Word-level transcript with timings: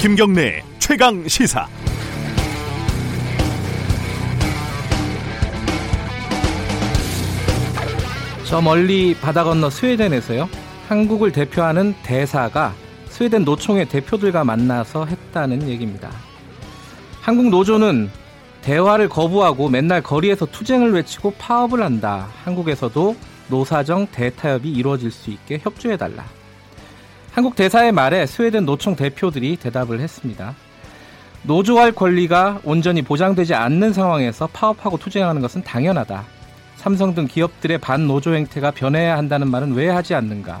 김경래 0.00 0.62
최강 0.78 1.28
시사. 1.28 1.68
저 8.46 8.62
멀리 8.62 9.14
바다 9.20 9.44
건너 9.44 9.68
스웨덴에서요. 9.68 10.48
한국을 10.88 11.32
대표하는 11.32 11.94
대사가 12.02 12.72
스웨덴 13.10 13.44
노총의 13.44 13.90
대표들과 13.90 14.42
만나서 14.42 15.04
했다는 15.04 15.68
얘기입니다. 15.68 16.10
한국 17.20 17.50
노조는 17.50 18.08
대화를 18.62 19.10
거부하고 19.10 19.68
맨날 19.68 20.02
거리에서 20.02 20.46
투쟁을 20.46 20.94
외치고 20.94 21.32
파업을 21.32 21.82
한다. 21.82 22.28
한국에서도 22.44 23.16
노사정 23.50 24.06
대타협이 24.06 24.70
이루어질 24.70 25.10
수 25.10 25.28
있게 25.28 25.58
협조해달라. 25.62 26.39
한국 27.32 27.54
대사의 27.54 27.92
말에 27.92 28.26
스웨덴 28.26 28.64
노총 28.64 28.96
대표들이 28.96 29.56
대답을 29.56 30.00
했습니다. 30.00 30.54
노조할 31.42 31.92
권리가 31.92 32.60
온전히 32.64 33.02
보장되지 33.02 33.54
않는 33.54 33.92
상황에서 33.92 34.48
파업하고 34.48 34.98
투쟁하는 34.98 35.40
것은 35.40 35.62
당연하다. 35.62 36.24
삼성 36.76 37.14
등 37.14 37.26
기업들의 37.26 37.78
반노조 37.78 38.34
행태가 38.34 38.72
변해야 38.72 39.16
한다는 39.16 39.48
말은 39.48 39.72
왜 39.74 39.88
하지 39.88 40.14
않는가? 40.14 40.60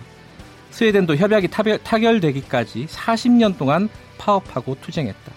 스웨덴도 0.70 1.16
협약이 1.16 1.48
타결 1.82 2.20
되기까지 2.20 2.86
40년 2.86 3.58
동안 3.58 3.88
파업하고 4.18 4.76
투쟁했다. 4.80 5.32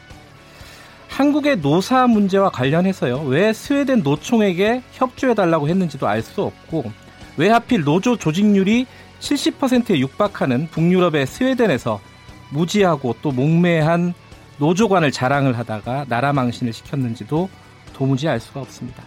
한국의 1.09 1.58
노사 1.58 2.08
문제와 2.08 2.50
관련해서요. 2.50 3.22
왜 3.22 3.54
스웨덴 3.54 4.02
노총에게 4.04 4.84
협조해달라고 4.94 5.68
했는지도 5.68 6.08
알 6.08 6.22
수 6.22 6.44
없고 6.44 6.92
왜 7.38 7.50
하필 7.50 7.84
노조 7.84 8.16
조직률이 8.18 8.86
70%에 9.23 9.99
육박하는 9.99 10.67
북유럽의 10.67 11.25
스웨덴에서 11.25 11.99
무지하고 12.49 13.16
또 13.21 13.31
몽매한 13.31 14.13
노조관을 14.57 15.11
자랑을 15.11 15.57
하다가 15.57 16.05
나라 16.09 16.33
망신을 16.33 16.73
시켰는지도 16.73 17.49
도무지 17.94 18.27
알 18.27 18.39
수가 18.39 18.61
없습니다. 18.61 19.03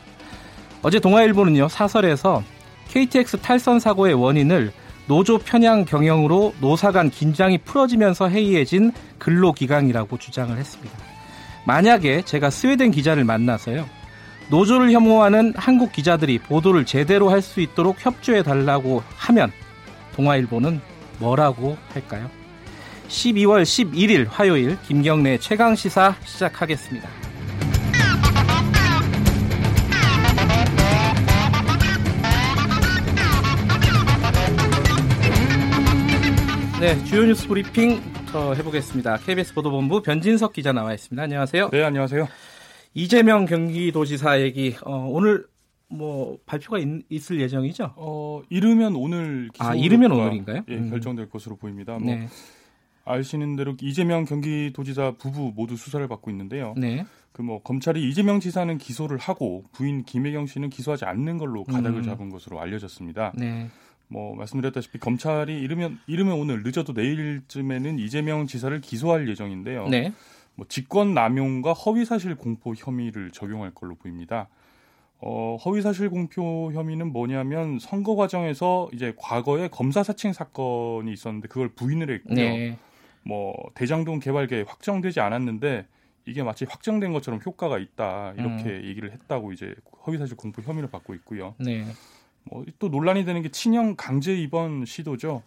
어제 0.83 0.99
동아일보는요 0.99 1.69
사설에서 1.69 2.43
KTX 2.89 3.39
탈선 3.39 3.79
사고의 3.79 4.15
원인을 4.15 4.73
노조 5.07 5.39
편향 5.39 5.85
경영으로 5.85 6.55
노사 6.61 6.91
간 6.91 7.11
긴장이 7.11 7.59
풀어지면서 7.59 8.29
해이해진 8.29 8.93
근로기강이라고 9.19 10.19
주장을 10.19 10.57
했습니다. 10.57 10.97
만약에 11.65 12.23
제가 12.23 12.51
스웨덴 12.51 12.91
기자를 12.91 13.25
만나서요. 13.25 13.87
노조를 14.51 14.93
혐오하는 14.93 15.53
한국 15.57 15.93
기자들이 15.93 16.39
보도를 16.39 16.87
제대로 16.87 17.29
할 17.29 17.43
수 17.43 17.61
있도록 17.61 18.05
협조해 18.05 18.43
달라고 18.43 19.03
하면 19.17 19.53
동아일보는 20.17 20.81
뭐라고 21.19 21.77
할까요? 21.91 22.31
12월 23.09 23.63
11일 23.63 24.27
화요일 24.29 24.77
김경래 24.83 25.39
최강 25.39 25.77
시사 25.77 26.17
시작하겠습니다. 26.25 27.09
네, 36.81 37.03
주요 37.05 37.25
뉴스 37.25 37.49
브리핑 37.49 38.03
더 38.31 38.53
해보겠습니다. 38.55 39.19
KBS 39.19 39.55
보도본부 39.55 40.03
변진석 40.03 40.53
기자 40.53 40.73
나와 40.73 40.93
있습니다. 40.93 41.23
안녕하세요. 41.23 41.71
네, 41.71 41.83
안녕하세요. 41.83 42.29
이재명 42.93 43.47
경기도지사 43.47 44.41
얘기 44.41 44.77
어, 44.85 45.07
오늘 45.11 45.47
뭐 45.89 46.39
발표가 46.47 46.79
있, 46.79 47.31
을 47.31 47.41
예정이죠? 47.41 47.95
어, 47.97 48.43
이르면 48.49 48.97
오늘 48.97 49.51
아, 49.59 49.75
이르면 49.75 50.13
오늘인가요? 50.13 50.63
예, 50.69 50.75
음. 50.77 50.91
결정될 50.91 51.31
것으로 51.31 51.57
보입니다. 51.57 51.99
뭐 51.99 52.15
네. 52.15 52.29
아시는 53.05 53.55
대로 53.57 53.77
이재명 53.81 54.25
경기도지사 54.25 55.13
부부 55.19 55.53
모두 55.55 55.77
수사를 55.77 56.07
받고 56.09 56.31
있는데요. 56.31 56.75
네. 56.77 57.05
그 57.37 57.43
뭐 57.43 57.63
검찰이 57.63 58.09
이재명 58.09 58.41
지사는 58.41 58.79
기소를 58.79 59.19
하고 59.19 59.63
부인 59.73 60.05
김혜경 60.05 60.47
씨는 60.47 60.71
기소하지 60.71 61.05
않는 61.05 61.37
걸로 61.37 61.65
가닥을 61.65 61.99
음. 62.01 62.03
잡은 62.03 62.31
것으로 62.31 62.59
알려졌습니다. 62.63 63.35
네. 63.37 63.69
뭐 64.09 64.35
말씀드렸다시피 64.37 64.99
검찰이 64.99 65.61
이르면 65.61 65.99
이르면 66.07 66.33
오늘 66.39 66.63
늦어도 66.63 66.95
내일쯤에는 66.95 67.99
이재명 67.99 68.47
지사를 68.47 68.81
기소할 68.81 69.29
예정인데요. 69.29 69.87
네. 69.89 70.15
뭐 70.55 70.65
직권 70.67 71.13
남용과 71.13 71.75
허위 71.75 72.07
사실 72.07 72.35
공표 72.37 72.73
혐의를 72.75 73.31
적용할 73.33 73.71
걸로 73.75 73.97
보입니다. 73.97 74.49
어, 75.19 75.57
허위 75.65 75.81
사실 75.83 76.11
공표 76.11 76.71
혐의는 76.73 77.13
뭐냐면 77.13 77.79
선거 77.79 78.17
과정에서 78.17 78.89
이제 78.93 79.15
과거에 79.17 79.69
검사 79.69 80.03
사칭 80.03 80.33
사건이 80.33 81.13
있었는데 81.13 81.49
그걸 81.49 81.69
부인을 81.69 82.11
했고요. 82.11 82.37
네. 82.37 82.79
뭐 83.23 83.55
대장동 83.75 84.21
개발계 84.21 84.65
확정되지 84.67 85.21
않았는데 85.21 85.87
이게 86.27 86.43
마치 86.43 86.65
확정된 86.65 87.13
것처럼 87.13 87.41
효과가 87.45 87.79
있다 87.79 88.35
이렇게 88.37 88.65
음. 88.65 88.83
얘기를 88.85 89.13
했다고 89.13 89.53
이제 89.53 89.75
허위 90.07 90.19
사실 90.19 90.37
공표 90.37 90.63
혐의를 90.63 90.91
받고 90.91 91.15
있고요. 91.15 91.55
네. 91.59 91.87
뭐또 92.45 92.89
논란이 92.89 93.25
되는 93.25 93.43
게 93.43 93.49
친형 93.49 93.97
강제 93.97 94.37
입원 94.37 94.85
시도죠. 94.85 95.43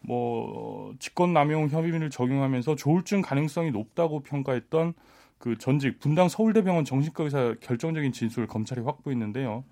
뭐 0.00 0.94
직권 0.98 1.32
남용 1.32 1.68
혐의를 1.68 2.10
적용하면서 2.10 2.76
조울증 2.76 3.22
가능성이 3.22 3.70
높다고 3.70 4.20
평가했던 4.20 4.94
그 5.42 5.58
전직 5.58 5.98
분당 5.98 6.28
서울대병원 6.28 6.84
정신과 6.84 7.24
의사 7.24 7.54
결정적인 7.60 8.12
진술을 8.12 8.46
검찰이 8.46 8.80
확보했는데요. 8.82 9.64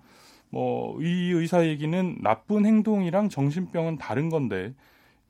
뭐 0.49 0.99
이 1.01 1.31
의사 1.31 1.65
얘기는 1.65 2.17
나쁜 2.21 2.65
행동이랑 2.65 3.29
정신병은 3.29 3.97
다른 3.97 4.27
건데 4.29 4.73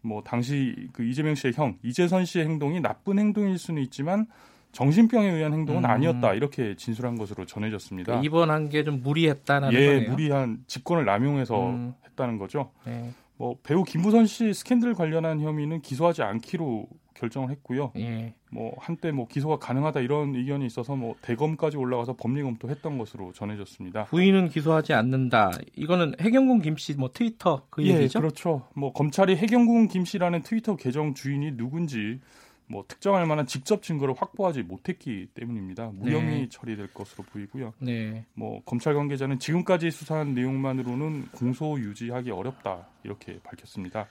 뭐 0.01 0.23
당시 0.23 0.89
그 0.93 1.03
이재명 1.05 1.35
씨의 1.35 1.53
형 1.55 1.77
이재선 1.83 2.25
씨의 2.25 2.45
행동이 2.45 2.79
나쁜 2.79 3.19
행동일 3.19 3.59
수는 3.59 3.83
있지만 3.83 4.25
정신병에 4.71 5.29
의한 5.29 5.53
행동은 5.53 5.83
음. 5.83 5.89
아니었다 5.89 6.33
이렇게 6.33 6.75
진술한 6.75 7.19
것으로 7.19 7.45
전해졌습니다. 7.45 8.19
그 8.19 8.25
입원한 8.25 8.67
게 8.69 8.83
좀 8.83 9.01
무리했다는 9.03 9.73
예, 9.73 9.85
거네요. 9.85 10.09
무리한 10.09 10.63
직권을 10.65 11.05
남용해서 11.05 11.69
음. 11.69 11.93
했다는 12.07 12.39
거죠. 12.39 12.71
네. 12.87 13.11
뭐 13.37 13.57
배우 13.61 13.83
김부선 13.83 14.25
씨 14.25 14.55
스캔들 14.55 14.95
관련한 14.95 15.39
혐의는 15.39 15.81
기소하지 15.81 16.23
않기로 16.23 16.87
결정을 17.21 17.51
했고요. 17.51 17.91
예. 17.97 18.33
뭐 18.49 18.73
한때 18.79 19.11
뭐 19.11 19.27
기소가 19.27 19.59
가능하다 19.59 19.99
이런 20.01 20.35
의견이 20.35 20.65
있어서 20.65 20.95
뭐 20.95 21.15
대검까지 21.21 21.77
올라가서 21.77 22.15
법리 22.17 22.41
검토했던 22.41 22.97
것으로 22.97 23.31
전해졌습니다. 23.33 24.05
부인은 24.05 24.49
기소하지 24.49 24.93
않는다. 24.93 25.51
이거는 25.75 26.15
해경군 26.19 26.61
김씨 26.61 26.95
뭐 26.95 27.11
트위터 27.13 27.67
그 27.69 27.85
예, 27.85 27.95
얘기죠? 27.95 28.19
그렇죠. 28.19 28.67
뭐 28.75 28.91
검찰이 28.91 29.35
해경군 29.35 29.87
김씨라는 29.87 30.41
트위터 30.41 30.75
계정 30.75 31.13
주인이 31.13 31.55
누군지 31.55 32.19
뭐 32.65 32.85
특정할 32.87 33.25
만한 33.27 33.45
직접 33.45 33.83
증거를 33.83 34.15
확보하지 34.17 34.63
못했기 34.63 35.27
때문입니다. 35.33 35.91
무혐의 35.93 36.39
네. 36.41 36.49
처리될 36.49 36.87
것으로 36.93 37.23
보이고요. 37.25 37.73
네. 37.79 38.25
뭐 38.33 38.63
검찰 38.63 38.95
관계자는 38.95 39.39
지금까지 39.39 39.91
수사한 39.91 40.33
내용만으로는 40.33 41.27
공소 41.33 41.77
유지하기 41.79 42.31
어렵다 42.31 42.87
이렇게 43.03 43.39
밝혔습니다. 43.43 44.07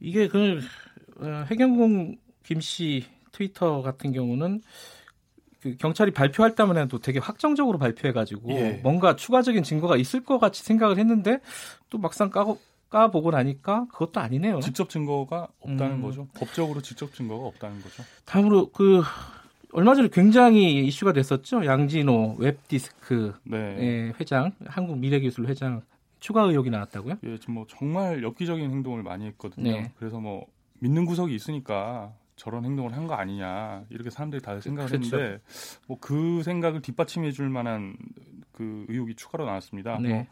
이게 0.00 0.28
그 0.28 0.58
어, 0.58 0.60
해경공 1.46 2.16
김씨 2.42 3.04
트위터 3.32 3.82
같은 3.82 4.12
경우는 4.12 4.62
그 5.60 5.76
경찰이 5.76 6.10
발표할 6.10 6.54
때만 6.54 6.76
해도 6.76 6.98
되게 6.98 7.18
확정적으로 7.18 7.78
발표해가지고 7.78 8.50
예. 8.50 8.80
뭔가 8.82 9.16
추가적인 9.16 9.62
증거가 9.62 9.96
있을 9.96 10.22
것 10.22 10.38
같이 10.38 10.62
생각을 10.62 10.98
했는데 10.98 11.40
또 11.88 11.98
막상 11.98 12.30
까고 12.30 12.58
까보고 12.90 13.32
나니까 13.32 13.86
그것도 13.90 14.20
아니네요. 14.20 14.60
직접 14.60 14.88
증거가 14.88 15.48
없다는 15.60 15.96
음. 15.96 16.02
거죠. 16.02 16.28
법적으로 16.34 16.80
직접 16.80 17.12
증거가 17.12 17.46
없다는 17.46 17.82
거죠. 17.82 18.04
다음으로 18.24 18.70
그 18.70 19.02
얼마 19.72 19.96
전에 19.96 20.08
굉장히 20.12 20.86
이슈가 20.86 21.12
됐었죠. 21.12 21.64
양진호 21.64 22.36
웹디스크 22.38 23.34
네. 23.42 23.56
예, 23.56 24.12
회장, 24.20 24.52
한국 24.66 24.98
미래기술 24.98 25.48
회장 25.48 25.82
추가 26.20 26.42
의혹이 26.42 26.70
나왔다고요? 26.70 27.16
예, 27.24 27.38
뭐 27.48 27.66
정말 27.68 28.22
엽기적인 28.22 28.70
행동을 28.70 29.02
많이 29.02 29.26
했거든요. 29.26 29.72
네. 29.72 29.92
그래서 29.98 30.20
뭐 30.20 30.46
믿는 30.80 31.04
구석이 31.06 31.34
있으니까 31.34 32.12
저런 32.36 32.64
행동을 32.64 32.94
한 32.96 33.06
거 33.06 33.14
아니냐 33.14 33.84
이렇게 33.90 34.10
사람들이 34.10 34.42
다들 34.42 34.60
생각을 34.62 34.90
그렇죠. 34.90 35.16
했는데 35.16 35.42
뭐 35.86 35.98
그 36.00 36.42
생각을 36.42 36.82
뒷받침해 36.82 37.30
줄 37.32 37.48
만한 37.48 37.96
그 38.52 38.84
의혹이 38.88 39.14
추가로 39.14 39.44
나왔습니다. 39.46 39.98
네. 40.00 40.08
뭐 40.08 40.26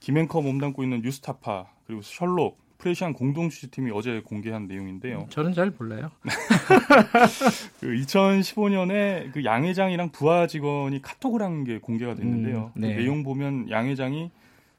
김앤커 0.00 0.40
몸담고 0.42 0.82
있는 0.82 1.02
뉴스타파 1.02 1.66
그리고 1.86 2.02
셜록 2.02 2.58
프레시안 2.78 3.14
공동 3.14 3.48
취재팀이 3.48 3.90
어제 3.94 4.20
공개한 4.20 4.66
내용인데요. 4.66 5.20
음, 5.20 5.26
저는 5.30 5.54
잘 5.54 5.72
몰라요. 5.78 6.10
그 7.80 7.86
2015년에 7.86 9.32
그 9.32 9.44
양 9.44 9.64
회장이랑 9.64 10.10
부하 10.10 10.46
직원이 10.46 11.00
카톡을 11.00 11.42
한 11.42 11.64
게 11.64 11.78
공개가 11.78 12.14
됐는데요. 12.14 12.72
음, 12.76 12.80
네. 12.80 12.94
그 12.94 13.00
내용 13.00 13.22
보면 13.22 13.70
양 13.70 13.86
회장이 13.86 14.30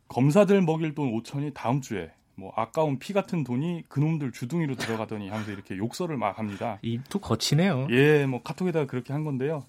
검사들 0.07 0.61
먹일 0.61 0.94
돈 0.94 1.11
5천이 1.11 1.53
다음 1.53 1.81
주에 1.81 2.11
뭐 2.37 2.53
아까운 2.55 2.99
피 2.99 3.13
같은 3.13 3.43
돈이 3.43 3.83
그놈들 3.89 4.31
주둥이로 4.31 4.75
들어가더니 4.75 5.29
하면서 5.29 5.51
이렇게 5.51 5.75
욕설을 5.75 6.17
막 6.17 6.37
합니다. 6.37 6.77
입도 6.83 7.19
거치네요. 7.19 7.87
예, 7.89 8.25
뭐 8.27 8.41
카톡에다가 8.43 8.85
그렇게 8.85 9.11
한 9.11 9.23
건데요. 9.23 9.63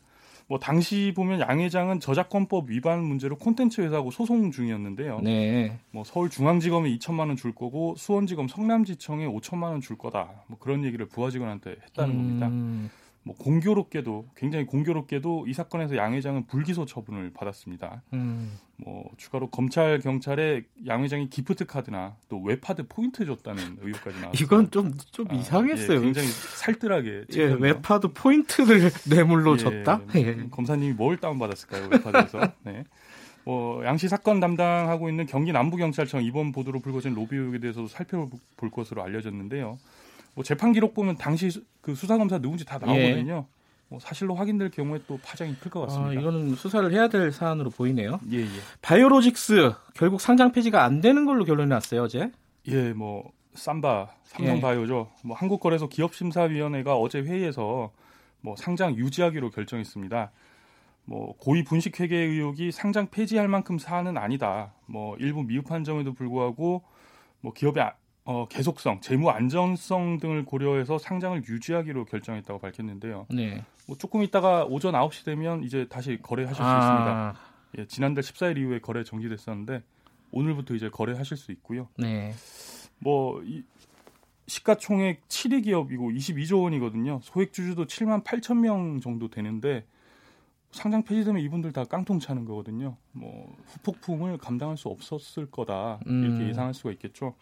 뭐 0.48 0.58
당시 0.58 1.12
보면 1.14 1.40
양 1.40 1.60
회장은 1.60 2.00
저작권법 2.00 2.70
위반 2.70 3.02
문제로 3.04 3.36
콘텐츠 3.36 3.80
회사하고 3.82 4.10
소송 4.10 4.50
중이었는데요. 4.50 5.20
네. 5.22 5.78
뭐 5.90 6.04
서울중앙지검에 6.04 6.90
2천만 6.96 7.28
원 7.28 7.36
줄 7.36 7.54
거고 7.54 7.94
수원지검 7.96 8.48
성남지청에 8.48 9.26
5천만 9.26 9.64
원 9.64 9.80
줄 9.80 9.96
거다. 9.98 10.30
뭐 10.46 10.58
그런 10.58 10.84
얘기를 10.84 11.06
부하 11.06 11.30
직원한테 11.30 11.76
했다는 11.84 12.14
음... 12.14 12.40
겁니다. 12.40 12.90
뭐 13.28 13.36
공교롭게도 13.36 14.30
굉장히 14.34 14.64
공교롭게도 14.64 15.48
이 15.48 15.52
사건에서 15.52 15.96
양 15.96 16.14
회장은 16.14 16.46
불기소 16.46 16.86
처분을 16.86 17.30
받았습니다. 17.34 18.00
음. 18.14 18.58
뭐 18.78 19.04
추가로 19.18 19.50
검찰 19.50 19.98
경찰에 19.98 20.62
양 20.86 21.04
회장이 21.04 21.28
기프트 21.28 21.66
카드나 21.66 22.16
또 22.30 22.40
웹하드 22.40 22.86
포인트 22.88 23.26
줬다는 23.26 23.80
의혹까지 23.82 24.20
나왔어요. 24.20 24.32
이건 24.42 24.70
좀좀 24.70 24.98
좀 25.12 25.26
아, 25.30 25.34
이상했어요. 25.34 25.98
예, 25.98 26.00
굉장히 26.00 26.28
살뜰하게. 26.28 27.24
예, 27.34 27.42
웹하드 27.42 28.14
포인트를 28.14 28.90
뇌물로 29.10 29.54
예, 29.54 29.58
줬다. 29.58 30.00
예. 30.14 30.46
검사님이 30.50 30.94
뭘 30.94 31.18
다운 31.18 31.38
받았을까요? 31.38 31.88
웹하드에서. 31.90 32.50
네. 32.64 32.84
뭐 33.44 33.84
양 33.84 33.98
씨 33.98 34.08
사건 34.08 34.40
담당하고 34.40 35.10
있는 35.10 35.26
경기 35.26 35.52
남부경찰청 35.52 36.22
이번 36.22 36.52
보도로 36.52 36.80
불거진 36.80 37.12
로비 37.12 37.36
의혹에 37.36 37.58
대해서도 37.58 37.88
살펴볼 37.88 38.70
것으로 38.72 39.02
알려졌는데요. 39.02 39.76
뭐 40.34 40.44
재판 40.44 40.72
기록 40.72 40.94
보면 40.94 41.16
당시 41.16 41.50
그 41.80 41.94
수사 41.94 42.16
검사 42.18 42.38
누군지 42.38 42.64
다 42.64 42.78
나오거든요. 42.78 43.46
예. 43.48 43.58
뭐 43.90 43.98
사실로 44.00 44.34
확인될 44.34 44.70
경우에 44.70 45.00
또 45.06 45.18
파장이 45.22 45.54
클 45.56 45.70
것 45.70 45.80
같습니다. 45.82 46.10
아, 46.10 46.12
이거는 46.12 46.54
수사를 46.56 46.92
해야 46.92 47.08
될 47.08 47.32
사안으로 47.32 47.70
보이네요. 47.70 48.20
예, 48.30 48.40
예. 48.40 48.46
바이오로직스 48.82 49.72
결국 49.94 50.20
상장 50.20 50.52
폐지가 50.52 50.84
안 50.84 51.00
되는 51.00 51.24
걸로 51.24 51.44
결론이 51.44 51.68
났어요 51.70 52.02
어제. 52.02 52.30
예, 52.66 52.92
뭐 52.92 53.32
삼바 53.54 54.08
삼성바이오죠. 54.24 55.08
예. 55.10 55.26
뭐 55.26 55.36
한국거래소 55.36 55.88
기업심사위원회가 55.88 56.96
어제 56.96 57.20
회의에서 57.20 57.90
뭐 58.42 58.54
상장 58.56 58.94
유지하기로 58.94 59.50
결정했습니다. 59.50 60.30
뭐 61.06 61.34
고의 61.38 61.64
분식 61.64 61.98
회계 62.00 62.16
의혹이 62.18 62.70
상장 62.70 63.06
폐지할 63.10 63.48
만큼 63.48 63.78
사안은 63.78 64.18
아니다. 64.18 64.74
뭐 64.84 65.16
일부 65.16 65.42
미흡한 65.42 65.82
점에도 65.82 66.12
불구하고 66.12 66.82
뭐 67.40 67.54
기업의 67.54 67.82
어, 68.30 68.46
계속성, 68.46 69.00
재무 69.00 69.30
안전성 69.30 70.18
등을 70.18 70.44
고려해서 70.44 70.98
상장을 70.98 71.42
유지하기로 71.48 72.04
결정했다고 72.04 72.60
밝혔는데요. 72.60 73.26
네. 73.30 73.64
뭐 73.86 73.96
조금 73.96 74.22
있다가 74.22 74.66
오전 74.66 74.92
9시 74.92 75.24
되면 75.24 75.64
이제 75.64 75.86
다시 75.88 76.18
거래하실 76.22 76.62
아. 76.62 76.68
수 76.68 76.76
있습니다. 76.76 77.34
예, 77.78 77.86
지난달 77.86 78.22
14일 78.22 78.58
이후에 78.58 78.80
거래 78.80 79.02
정지됐었는데 79.02 79.82
오늘부터 80.30 80.74
이제 80.74 80.90
거래하실 80.90 81.38
수 81.38 81.52
있고요. 81.52 81.88
네. 81.96 82.34
뭐 82.98 83.42
이, 83.44 83.62
시가총액 84.46 85.26
7위 85.28 85.64
기업이고 85.64 86.10
22조 86.10 86.64
원이거든요. 86.64 87.20
소액 87.22 87.54
주주도 87.54 87.86
7만 87.86 88.24
8천 88.24 88.58
명 88.58 89.00
정도 89.00 89.30
되는데 89.30 89.86
상장 90.70 91.02
폐지되면 91.02 91.42
이분들 91.42 91.72
다 91.72 91.84
깡통 91.84 92.18
차는 92.20 92.44
거거든요. 92.44 92.96
뭐 93.12 93.56
후폭풍을 93.66 94.38
감당할 94.38 94.76
수 94.76 94.88
없었을 94.88 95.46
거다 95.50 95.98
이렇게 96.04 96.42
음. 96.44 96.48
예상할 96.48 96.74
수가 96.74 96.92
있겠죠. 96.92 97.34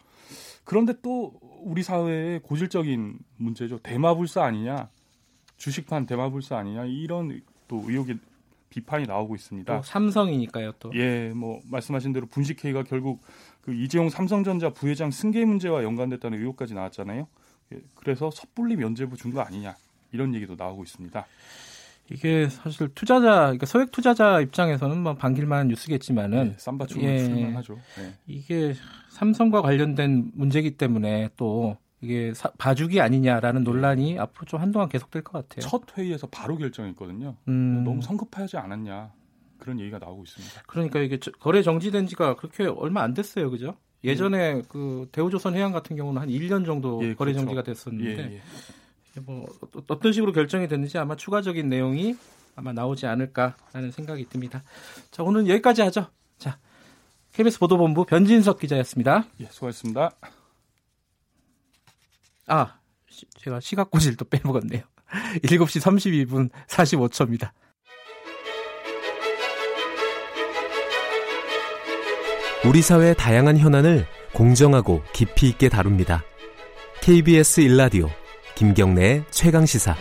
그런데 0.63 0.93
또 1.01 1.33
우리 1.63 1.83
사회의 1.83 2.39
고질적인 2.39 3.19
문제죠. 3.37 3.79
대마불사 3.79 4.43
아니냐, 4.43 4.89
주식판 5.57 6.05
대마불사 6.05 6.57
아니냐 6.57 6.85
이런 6.85 7.41
또 7.67 7.83
의혹이 7.85 8.17
비판이 8.69 9.05
나오고 9.07 9.35
있습니다. 9.35 9.81
삼성이니까요, 9.81 10.73
또. 10.79 10.91
예, 10.93 11.29
뭐 11.33 11.61
말씀하신 11.71 12.13
대로 12.13 12.25
분식회의가 12.27 12.83
결국 12.83 13.21
그 13.61 13.73
이재용 13.73 14.09
삼성전자 14.09 14.69
부회장 14.69 15.09
승계 15.11 15.45
문제와 15.45 15.83
연관됐다는 15.83 16.37
의혹까지 16.39 16.73
나왔잖아요. 16.73 17.27
예, 17.73 17.79
그래서 17.95 18.29
섣불리 18.31 18.75
면죄부 18.75 19.15
준 19.17 19.31
거 19.33 19.41
아니냐 19.41 19.75
이런 20.11 20.33
얘기도 20.35 20.55
나오고 20.55 20.83
있습니다. 20.83 21.25
이게 22.09 22.47
사실 22.49 22.89
투자자, 22.95 23.41
그러니까 23.41 23.65
소액 23.65 23.91
투자자 23.91 24.39
입장에서는 24.39 25.01
뭐 25.01 25.15
반길만한 25.15 25.67
뉴스겠지만은 25.67 26.49
네, 26.49 26.55
쌈바충을 26.57 27.09
예, 27.09 27.19
출만하죠. 27.25 27.79
네. 27.97 28.13
이게 28.27 28.73
삼성과 29.09 29.61
관련된 29.61 30.31
문제기 30.33 30.77
때문에 30.77 31.29
또 31.35 31.77
이게 32.01 32.33
사, 32.33 32.49
봐주기 32.57 33.01
아니냐라는 33.01 33.63
네. 33.63 33.69
논란이 33.69 34.19
앞으로 34.19 34.45
좀 34.45 34.61
한동안 34.61 34.87
계속될 34.89 35.23
것 35.23 35.33
같아요. 35.33 35.67
첫 35.67 35.97
회의에서 35.97 36.27
바로 36.27 36.57
결정했거든요. 36.57 37.35
음. 37.47 37.83
너무 37.83 38.01
성급하지 38.01 38.57
않았냐 38.57 39.11
그런 39.57 39.79
얘기가 39.79 39.97
나오고 39.99 40.23
있습니다. 40.23 40.61
그러니까 40.67 40.99
이게 40.99 41.19
거래 41.39 41.61
정지된 41.63 42.07
지가 42.07 42.35
그렇게 42.35 42.65
얼마 42.65 43.01
안 43.01 43.13
됐어요, 43.13 43.49
그죠? 43.49 43.75
예전에 44.03 44.53
음. 44.53 44.63
그 44.69 45.09
대우조선 45.11 45.55
해양 45.55 45.71
같은 45.71 45.95
경우는 45.95 46.21
한 46.21 46.29
1년 46.29 46.65
정도 46.65 46.99
예, 47.03 47.15
거래 47.15 47.31
그렇죠. 47.31 47.39
정지가 47.39 47.63
됐었는데 47.63 48.23
예, 48.23 48.35
예. 48.35 48.41
뭐 49.21 49.47
어떤 49.87 50.13
식으로 50.13 50.31
결정이 50.31 50.67
됐는지 50.67 50.97
아마 50.97 51.15
추가적인 51.15 51.69
내용이 51.69 52.15
아마 52.55 52.73
나오지 52.73 53.05
않을까라는 53.05 53.91
생각이 53.91 54.27
듭니다. 54.29 54.63
자, 55.11 55.23
오늘 55.23 55.47
여기까지 55.47 55.81
하죠. 55.83 56.07
자, 56.37 56.57
KBS 57.33 57.59
보도본부 57.59 58.05
변진석 58.05 58.59
기자였습니다. 58.59 59.25
예, 59.41 59.45
수고하셨습니다. 59.51 60.11
아, 62.47 62.79
시, 63.09 63.25
제가 63.37 63.59
시각고지를 63.59 64.17
또 64.17 64.25
빼먹었네요. 64.25 64.81
7시 65.43 65.81
32분 65.81 66.49
45초입니다. 66.67 67.51
우리 72.65 72.81
사회의 72.81 73.15
다양한 73.15 73.57
현안을 73.57 74.07
공정하고 74.33 75.03
깊이 75.13 75.47
있게 75.47 75.69
다룹니다. 75.69 76.23
KBS 77.01 77.61
일라디오 77.61 78.09
김경래의 78.57 79.23
최강 79.29 79.67
시사. 79.67 79.95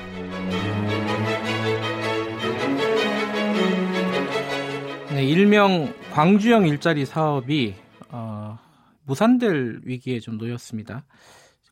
네, 5.11 5.25
일명 5.27 5.93
광주형 6.15 6.67
일자리 6.67 7.05
사업이 7.05 7.75
어, 8.09 8.59
무산될 9.05 9.83
위기에 9.85 10.21
좀 10.21 10.39
놓였습니다. 10.39 11.05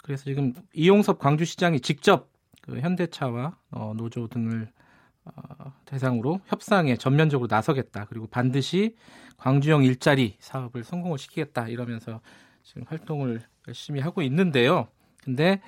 그래서 0.03 0.25
지금 0.25 0.53
이용섭 0.75 1.19
광주시장이 1.19 1.81
직접 1.81 2.29
그 2.61 2.79
현대차와 2.79 3.57
어, 3.71 3.95
노조 3.97 4.29
등을 4.29 4.69
어, 5.25 5.73
대상으로 5.87 6.43
협상에 6.45 6.99
전면적으로 6.99 7.49
나서겠다. 7.51 8.05
그리고 8.11 8.27
반드시 8.27 8.95
광주형 9.39 9.85
일자리 9.85 10.37
사업을 10.39 10.85
성공을 10.85 11.17
시키겠다. 11.17 11.69
이러면서 11.69 12.21
지금 12.63 12.85
활동을 12.87 13.41
열심히 13.69 14.01
하고 14.01 14.21
있는데요. 14.21 14.89
근데 15.25 15.61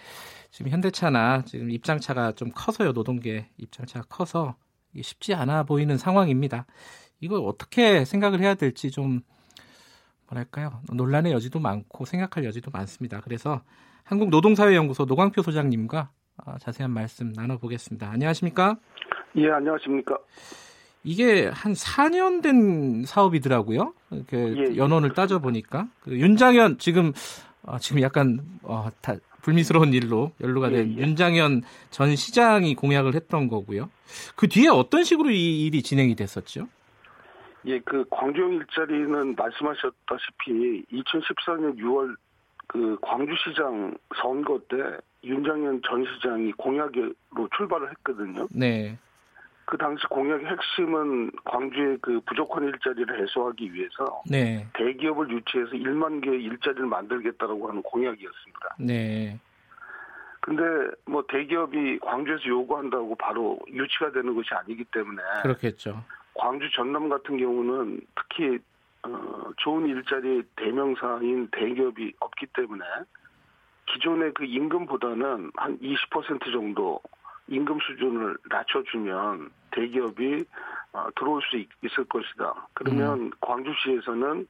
지금 0.51 0.71
현대차나 0.71 1.43
지금 1.47 1.71
입장차가 1.71 2.33
좀 2.33 2.51
커서요. 2.55 2.93
노동계 2.93 3.49
입장차가 3.59 4.07
커서 4.09 4.57
쉽지 5.01 5.35
않아 5.35 5.65
보이는 5.65 5.99
상황입니다. 5.99 6.67
이걸 7.21 7.41
어떻게 7.45 8.05
생각을 8.05 8.41
해야 8.41 8.55
될지 8.55 8.91
좀 8.91 9.21
뭐랄까요 10.29 10.81
논란의 10.93 11.33
여지도 11.33 11.61
많고 11.61 12.05
생각할 12.05 12.45
여지도 12.45 12.71
많습니다. 12.71 13.21
그래서 13.21 13.63
한국노동사회연구소 14.05 15.05
노광표 15.05 15.43
소장님과 15.43 16.11
어, 16.45 16.59
자세한 16.59 16.91
말씀 16.91 17.33
나눠보겠습니다. 17.33 18.11
안녕하십니까? 18.11 18.77
예, 19.37 19.51
안녕하십니까? 19.51 20.19
이게 21.03 21.49
한 21.49 21.73
4년 21.73 22.43
된 22.43 23.05
사업이더라고요. 23.05 23.95
이렇게 24.11 24.37
예, 24.37 24.73
예. 24.73 24.77
연원을 24.77 25.15
따져 25.15 25.39
보니까 25.39 25.89
그 26.01 26.19
윤장현 26.19 26.79
지금 26.79 27.13
어, 27.63 27.79
지금 27.79 28.01
약간 28.03 28.41
어, 28.63 28.89
다 29.01 29.15
불미스러운 29.47 29.93
일로 29.93 30.33
연루가 30.41 30.71
된 30.71 30.89
예, 30.89 30.97
예. 30.97 31.03
윤장현 31.03 31.63
전 31.91 32.17
시장이 32.17 32.75
공약을 32.75 33.15
했던 33.15 33.47
거고요. 33.47 33.89
그 34.35 34.49
뒤에 34.49 34.69
어떤 34.69 35.05
식으로 35.05 35.31
이 35.31 35.67
일이 35.67 35.83
진행이 35.83 36.17
됐었죠? 36.17 36.67
예, 37.67 37.79
그 37.81 38.05
광주형 38.11 38.55
일자리는 38.55 39.37
말씀하셨다시피 39.37 40.85
2014년 40.93 41.79
6월 41.79 42.17
그 42.67 42.99
광주시장 43.01 43.97
선거 44.21 44.59
때 44.69 44.77
윤장현 45.23 45.83
전 45.89 46.05
시장이 46.05 46.51
공약으로 46.53 47.49
출발을 47.57 47.91
했거든요. 47.91 48.49
네. 48.51 48.99
그 49.67 49.77
당시 49.77 50.07
공약의 50.07 50.47
핵심은 50.47 51.33
광주의 51.45 51.99
그 52.01 52.21
부족한 52.21 52.65
일자리를 52.65 53.21
해소하기 53.21 53.75
위해서 53.75 54.23
네. 54.31 54.65
대기업을 54.75 55.29
유치해서 55.29 55.73
1만 55.73 56.23
개의 56.23 56.45
일자리를 56.45 56.87
만들겠다라고 56.87 57.69
하는 57.69 57.83
공약이었습니다. 57.83 58.77
네. 58.79 59.39
근데 60.41 60.63
뭐 61.05 61.25
대기업이 61.29 61.99
광주에서 61.99 62.47
요구한다고 62.47 63.17
바로 63.17 63.59
유치가 63.69 64.13
되는 64.13 64.33
것이 64.37 64.49
아니기 64.55 64.85
때문에 64.85 65.21
그렇겠죠. 65.43 66.05
광주 66.35 66.71
전남 66.71 67.09
같은 67.09 67.37
경우는 67.37 68.01
특히 68.15 68.59
어, 69.03 69.51
좋은 69.57 69.89
일자리 69.89 70.45
대명사인 70.55 71.49
대기업이 71.51 72.13
없기 72.21 72.47
때문에 72.55 72.85
기존의 73.87 74.33
그 74.35 74.45
임금보다는 74.45 75.51
한 75.57 75.79
20% 75.81 76.53
정도 76.53 77.01
임금 77.49 77.79
수준을 77.81 78.37
낮춰주면 78.51 79.51
대기업이 79.73 80.45
어, 80.93 81.09
들어올 81.15 81.43
수 81.43 81.57
있, 81.57 81.69
을 81.99 82.05
것이다. 82.05 82.69
그러면 82.75 83.21
음. 83.21 83.31
광주시에서는 83.41 84.47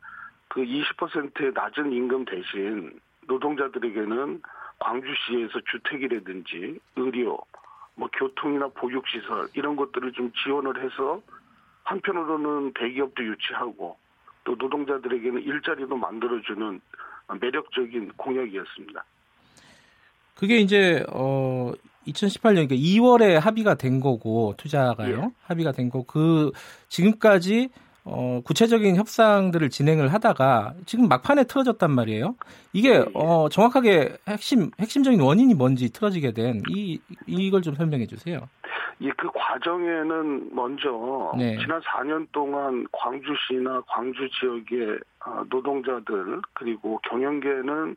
그 0.49 0.62
20%의 0.62 1.53
낮은 1.53 1.93
임금 1.93 2.25
대신 2.25 3.00
노동자들에게는 3.26 4.43
광주시에서 4.79 5.61
주택이라든지 5.71 6.79
의료, 6.97 7.38
뭐 7.95 8.09
교통이나 8.12 8.69
보육시설 8.69 9.49
이런 9.55 9.75
것들을 9.75 10.12
좀 10.12 10.31
지원을 10.33 10.83
해서 10.83 11.21
한편으로는 11.85 12.73
대기업도 12.75 13.25
유치하고 13.25 13.97
또 14.45 14.55
노동자들에게는 14.57 15.43
일자리도 15.43 15.97
만들어주는 15.97 16.81
매력적인 17.41 18.12
공약이었습니다. 18.17 19.05
그게 20.37 20.59
이제 20.59 21.05
어 21.12 21.73
2018년 22.07 22.69
그러니까 22.69 22.75
2월에 22.77 23.35
합의가 23.41 23.75
된 23.75 24.01
거고 24.01 24.55
투자가요. 24.57 25.17
예. 25.17 25.29
합의가 25.45 25.73
된 25.73 25.89
거 25.91 26.03
그 26.07 26.53
지금까지 26.89 27.69
어, 28.05 28.41
구체적인 28.45 28.95
협상들을 28.97 29.69
진행을 29.69 30.13
하다가 30.13 30.75
지금 30.87 31.09
막판에 31.09 31.45
틀어졌단 31.45 31.91
말이에요. 31.91 32.37
이게 32.73 32.91
예, 32.91 32.95
예. 32.99 33.05
어, 33.15 33.49
정확하게 33.49 34.17
핵심 34.29 34.71
핵심적인 34.79 35.21
원인이 35.21 35.55
뭔지 35.55 35.93
틀어지게 35.93 36.33
된 36.33 36.63
이 36.71 37.01
이걸 37.27 37.63
좀 37.63 37.75
설명해 37.75 38.07
주세요. 38.07 38.49
예, 39.01 39.11
그 39.17 39.29
과정에는 39.35 40.55
먼저 40.55 41.33
네. 41.37 41.59
지난 41.59 41.81
4년 41.83 42.27
동안 42.33 42.87
광주시나 42.93 43.83
광주 43.89 44.29
지역의 44.41 44.99
어, 45.27 45.43
노동자들 45.51 46.41
그리고 46.55 46.99
경영계는 47.09 47.97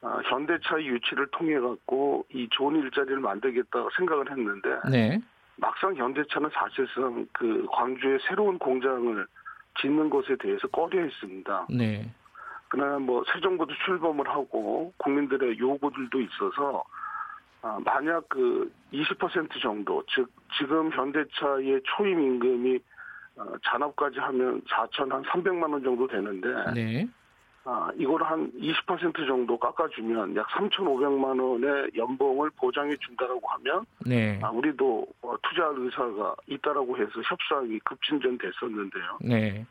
어, 0.00 0.20
현대차의 0.24 0.86
유치를 0.86 1.26
통해 1.32 1.58
갖고 1.58 2.24
이 2.32 2.48
좋은 2.50 2.76
일자리를 2.76 3.18
만들겠다고 3.18 3.90
생각을 3.96 4.30
했는데 4.30 4.68
네. 4.90 5.20
막상 5.56 5.94
현대차는 5.96 6.50
사실상 6.52 7.26
그 7.32 7.66
광주에 7.72 8.18
새로운 8.28 8.58
공장을 8.58 9.26
짓는 9.80 10.10
것에 10.10 10.36
대해서 10.36 10.68
꺼려했습니다. 10.68 11.66
네. 11.70 12.12
그러나 12.68 12.98
뭐 12.98 13.24
새 13.32 13.40
정부도 13.40 13.72
출범을 13.86 14.28
하고 14.28 14.92
국민들의 14.98 15.58
요구들도 15.58 16.20
있어서 16.20 16.84
아, 17.62 17.78
만약 17.84 18.28
그 18.28 18.72
20% 18.92 19.60
정도 19.60 20.02
즉 20.14 20.30
지금 20.58 20.92
현대차의 20.92 21.80
초임 21.84 22.20
임금이 22.20 22.78
어, 23.36 23.44
잔업까지 23.64 24.18
하면 24.20 24.60
4천 24.62 25.10
한 25.10 25.22
300만 25.22 25.72
원 25.72 25.82
정도 25.82 26.06
되는데 26.06 26.48
네. 26.74 27.08
아, 27.70 27.90
이걸 27.96 28.22
한 28.22 28.50
20% 28.52 29.26
정도 29.26 29.58
깎아주면 29.58 30.34
약 30.36 30.48
3,500만 30.48 31.38
원의 31.38 31.90
연봉을 31.94 32.48
보장해 32.56 32.96
준다라고 32.96 33.46
하면 33.46 33.84
네. 34.06 34.40
아, 34.42 34.48
우리도 34.48 35.06
어, 35.20 35.34
투자할 35.42 35.74
의사가 35.76 36.34
있다라고 36.46 36.96
해서 36.96 37.12
협상이 37.22 37.78
급진전됐었는데요. 37.80 39.18
네. 39.20 39.66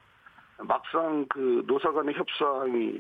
막상 0.60 1.26
그 1.28 1.64
노사 1.66 1.92
간의 1.92 2.14
협상이 2.14 3.00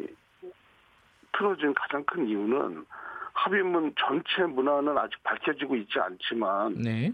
틀어진 1.33 1.75
가장 1.75 2.03
큰 2.05 2.27
이유는 2.27 2.83
합의문 3.33 3.93
전체 3.99 4.45
문화는 4.47 4.97
아직 4.97 5.21
밝혀지고 5.21 5.75
있지 5.75 5.99
않지만 5.99 6.73
네. 6.73 7.13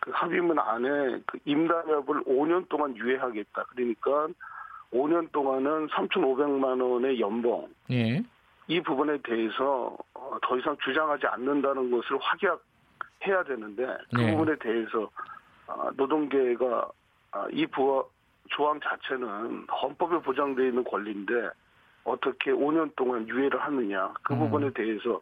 그 0.00 0.12
합의문 0.14 0.58
안에 0.58 1.20
그 1.26 1.38
임단협을 1.44 2.24
5년 2.24 2.66
동안 2.70 2.96
유예하겠다. 2.96 3.64
그러니까 3.64 4.28
5년 4.92 5.30
동안은 5.32 5.88
3,500만 5.88 6.80
원의 6.80 7.20
연봉. 7.20 7.68
예. 7.90 8.22
이 8.66 8.80
부분에 8.80 9.18
대해서 9.22 9.96
어, 10.14 10.38
더 10.42 10.58
이상 10.58 10.76
주장하지 10.84 11.26
않는다는 11.26 11.90
것을 11.90 12.18
확약해야 12.20 13.44
되는데 13.44 13.86
그 14.14 14.20
네. 14.20 14.30
부분에 14.32 14.56
대해서 14.58 15.10
어, 15.66 15.90
노동계가 15.96 16.88
아, 17.32 17.46
이 17.50 17.66
부와 17.66 18.04
조항 18.50 18.80
자체는 18.80 19.66
헌법에 19.68 20.18
보장되어 20.20 20.66
있는 20.66 20.84
권리인데 20.84 21.50
어떻게 22.04 22.50
5년 22.52 22.94
동안 22.96 23.28
유예를 23.28 23.60
하느냐 23.60 24.12
그 24.22 24.34
음. 24.34 24.38
부분에 24.40 24.70
대해서 24.70 25.20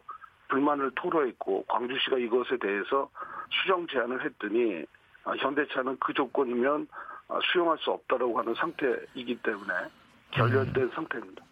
불만을 0.49 0.91
토로했고 0.95 1.65
광주시가 1.67 2.17
이것에 2.17 2.57
대해서 2.57 3.09
수정 3.49 3.87
제안을 3.87 4.23
했더니 4.23 4.85
아, 5.23 5.31
현대차는 5.37 5.97
그 5.99 6.13
조건이면 6.13 6.87
아, 6.91 7.16
수용할 7.51 7.77
수 7.79 7.91
없다라고 7.91 8.37
하는 8.39 8.53
상태이기 8.55 9.37
때문에 9.43 9.73
결렬된 10.31 10.83
음. 10.83 10.91
상태입니다. 10.93 11.43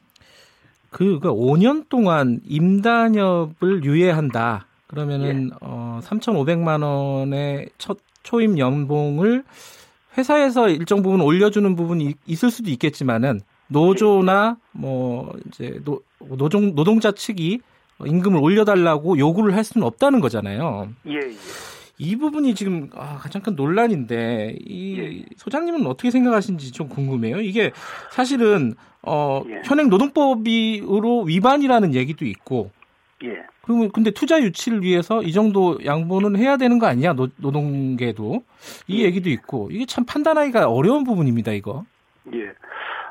그, 0.90 1.20
그 1.20 1.30
5년 1.30 1.90
동안 1.90 2.40
임단협을 2.46 3.84
유예한다. 3.84 4.66
그러면은 4.88 5.50
예. 5.52 5.58
어 5.62 6.00
3,500만 6.04 6.84
원의 6.84 7.70
첫 7.78 7.98
초임 8.24 8.58
연봉을 8.58 9.44
회사에서 10.18 10.70
일정 10.70 11.02
부분 11.02 11.22
올려주는 11.22 11.76
부분이 11.76 12.14
있을 12.26 12.50
수도 12.50 12.70
있겠지만은 12.70 13.42
노조나 13.68 14.58
뭐 14.72 15.34
이제 15.48 15.80
노, 15.84 16.02
노동 16.20 16.76
노동자 16.76 17.12
측이 17.12 17.60
임금을 18.06 18.40
올려달라고 18.42 19.18
요구를 19.18 19.56
할 19.56 19.64
수는 19.64 19.86
없다는 19.86 20.20
거잖아요. 20.20 20.90
예, 21.08 21.16
예. 21.16 21.36
이 21.98 22.16
부분이 22.16 22.56
지금 22.56 22.90
아, 22.94 23.18
가장 23.18 23.42
큰 23.42 23.56
논란인데 23.56 24.58
이 24.60 25.00
예. 25.00 25.26
소장님은 25.38 25.86
어떻게 25.88 26.12
생각하시는지 26.12 26.72
좀 26.72 26.90
궁금해요. 26.90 27.40
이게 27.40 27.72
사실은 28.12 28.76
어, 29.02 29.44
예. 29.48 29.62
현행 29.66 29.90
노동법으로 29.90 31.24
위반이라는 31.24 31.94
얘기도 31.94 32.26
있고. 32.26 32.72
예. 33.24 33.30
그러면 33.62 33.92
근데 33.92 34.12
투자 34.12 34.42
유치를 34.42 34.84
위해서 34.84 35.24
이 35.24 35.32
정도 35.32 35.80
양보는 35.86 36.36
해야 36.36 36.58
되는 36.58 36.80
거 36.80 36.86
아니야? 36.88 37.14
노, 37.14 37.30
노동계도 37.38 38.44
이 38.88 39.02
예. 39.02 39.06
얘기도 39.06 39.30
있고 39.30 39.70
이게 39.72 39.86
참 39.86 40.06
판단하기가 40.06 40.68
어려운 40.68 41.04
부분입니다. 41.04 41.54
이거. 41.54 41.86
예. 42.34 42.52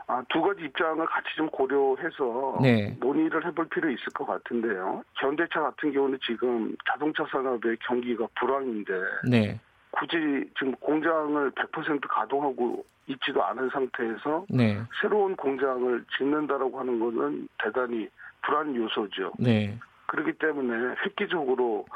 아, 0.06 0.23
두 0.28 0.42
가지 0.42 0.64
입장을 0.64 1.04
같이 1.06 1.28
좀 1.37 1.49
고려해서 1.49 2.58
네. 2.61 2.96
논의를 3.00 3.44
해볼 3.46 3.68
필요 3.68 3.90
있을 3.90 4.04
것 4.14 4.26
같은데요. 4.26 5.02
현대차 5.14 5.61
같은 5.61 5.92
경우는 5.92 6.18
지금 6.26 6.76
자동차 6.90 7.25
산업의 7.30 7.78
경기가 7.80 8.26
불황인데 8.34 8.92
네. 9.30 9.61
굳이 9.92 10.16
지금 10.58 10.73
공장을 10.76 11.50
100% 11.52 12.00
가동하고 12.08 12.84
있지도 13.06 13.44
않은 13.44 13.70
상태에서 13.70 14.44
네. 14.50 14.78
새로운 15.00 15.37
공장을 15.37 16.04
짓는다라고 16.16 16.78
하는 16.78 17.00
것은 17.00 17.49
대단히 17.62 18.08
불안 18.42 18.75
요소죠. 18.75 19.32
네. 19.38 19.78
그렇기 20.06 20.32
때문에 20.34 20.96
획기적으로 21.04 21.87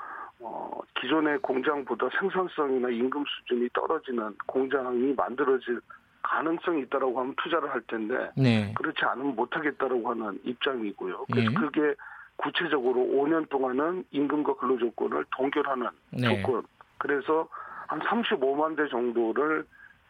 어, 0.41 0.81
기존의 1.01 1.39
공장보다 1.41 2.09
생산성이나 2.19 2.91
임금 2.91 3.25
수준이 3.27 3.69
떨어지는 3.75 4.35
공장이 4.47 5.13
만들어질 5.15 5.81
가능성이 6.29 6.83
있다라고 6.83 7.19
하면 7.21 7.35
투자를 7.43 7.71
할 7.71 7.81
텐데 7.83 8.31
네. 8.37 8.73
그렇지 8.77 8.99
않으면 9.03 9.35
못하겠다라고 9.35 10.11
하는 10.11 10.39
입장이고요. 10.45 11.25
그래서 11.33 11.51
네. 11.51 11.57
그게 11.57 11.95
구체적으로 12.37 13.01
5년 13.01 13.49
동안은 13.49 14.05
임금과 14.11 14.55
근로조건을 14.57 15.25
동결하는 15.37 15.89
네. 16.11 16.43
조건. 16.43 16.65
그래서 16.99 17.49
한 17.87 17.99
35만 18.01 18.77
대 18.77 18.87
정도를 18.89 19.65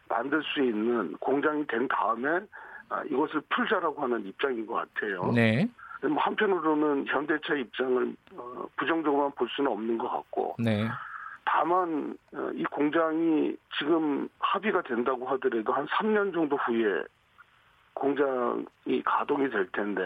만들 0.09 0.43
수 0.43 0.61
있는 0.61 1.15
공장이 1.19 1.65
된 1.67 1.87
다음에 1.87 2.41
아, 2.89 3.03
이것을 3.05 3.41
풀자라고 3.49 4.01
하는 4.01 4.25
입장인 4.25 4.67
것 4.67 4.73
같아요. 4.73 5.31
네. 5.33 5.67
뭐 6.01 6.17
한편으로는 6.17 7.05
현대차 7.07 7.55
입장을 7.55 8.15
어, 8.35 8.65
부정적으로만 8.77 9.31
볼 9.31 9.47
수는 9.49 9.71
없는 9.71 9.97
것 9.97 10.09
같고 10.09 10.55
네. 10.59 10.87
다만 11.51 12.15
어, 12.31 12.51
이 12.53 12.63
공장이 12.65 13.57
지금 13.79 14.29
합의가 14.37 14.83
된다고 14.83 15.25
하더라도 15.29 15.73
한 15.73 15.87
3년 15.87 16.31
정도 16.31 16.55
후에 16.57 17.03
공장이 17.95 19.01
가동이 19.03 19.49
될 19.49 19.67
텐데 19.71 20.03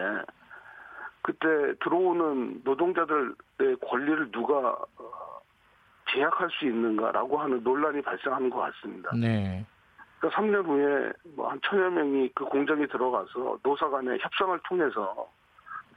그때 1.21 1.47
들어오는 1.83 2.61
노동자들의 2.63 3.75
권리를 3.85 4.31
누가 4.31 4.69
어, 4.69 5.41
제약할 6.11 6.49
수 6.51 6.65
있는가라고 6.65 7.37
하는 7.37 7.61
논란이 7.61 8.01
발생하는 8.01 8.49
것 8.49 8.59
같습니다. 8.59 9.11
네. 9.13 9.65
그러니까 10.19 10.41
3년 10.41 10.65
후에 10.65 11.11
뭐 11.35 11.49
한 11.49 11.59
천여 11.61 11.89
명이 11.89 12.31
그 12.35 12.45
공장에 12.45 12.87
들어가서 12.87 13.59
노사 13.63 13.89
간의 13.89 14.17
협상을 14.21 14.57
통해서 14.63 15.27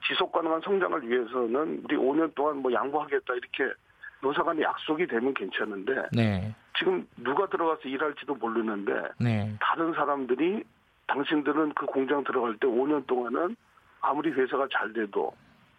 지속 0.09 0.33
가능한 0.33 0.61
성장을 0.63 1.09
위해서는 1.09 1.83
우리 1.85 1.97
5년 1.97 2.35
동안 2.35 2.57
뭐 2.57 2.73
양보하겠다 2.73 3.33
이렇게 3.33 3.73
노사 4.21 4.43
간에 4.43 4.63
약속이 4.63 5.07
되면 5.07 5.35
괜찮은데 5.35 6.09
네. 6.13 6.55
지금 6.79 7.07
누가 7.17 7.47
들어가서 7.47 7.83
일할지도 7.89 8.35
모르는데 8.35 8.93
네. 9.19 9.55
다른 9.61 9.93
사람들이 9.93 10.65
당신들은 11.07 11.75
그 11.75 11.87
공장 11.87 12.25
들어갈 12.25 12.57
때 12.57 12.67
5년 12.67 13.07
동안은 13.07 13.57
아무리 14.01 14.31
회사가 14.31 14.67
잘 14.73 14.93
돼도 14.93 15.33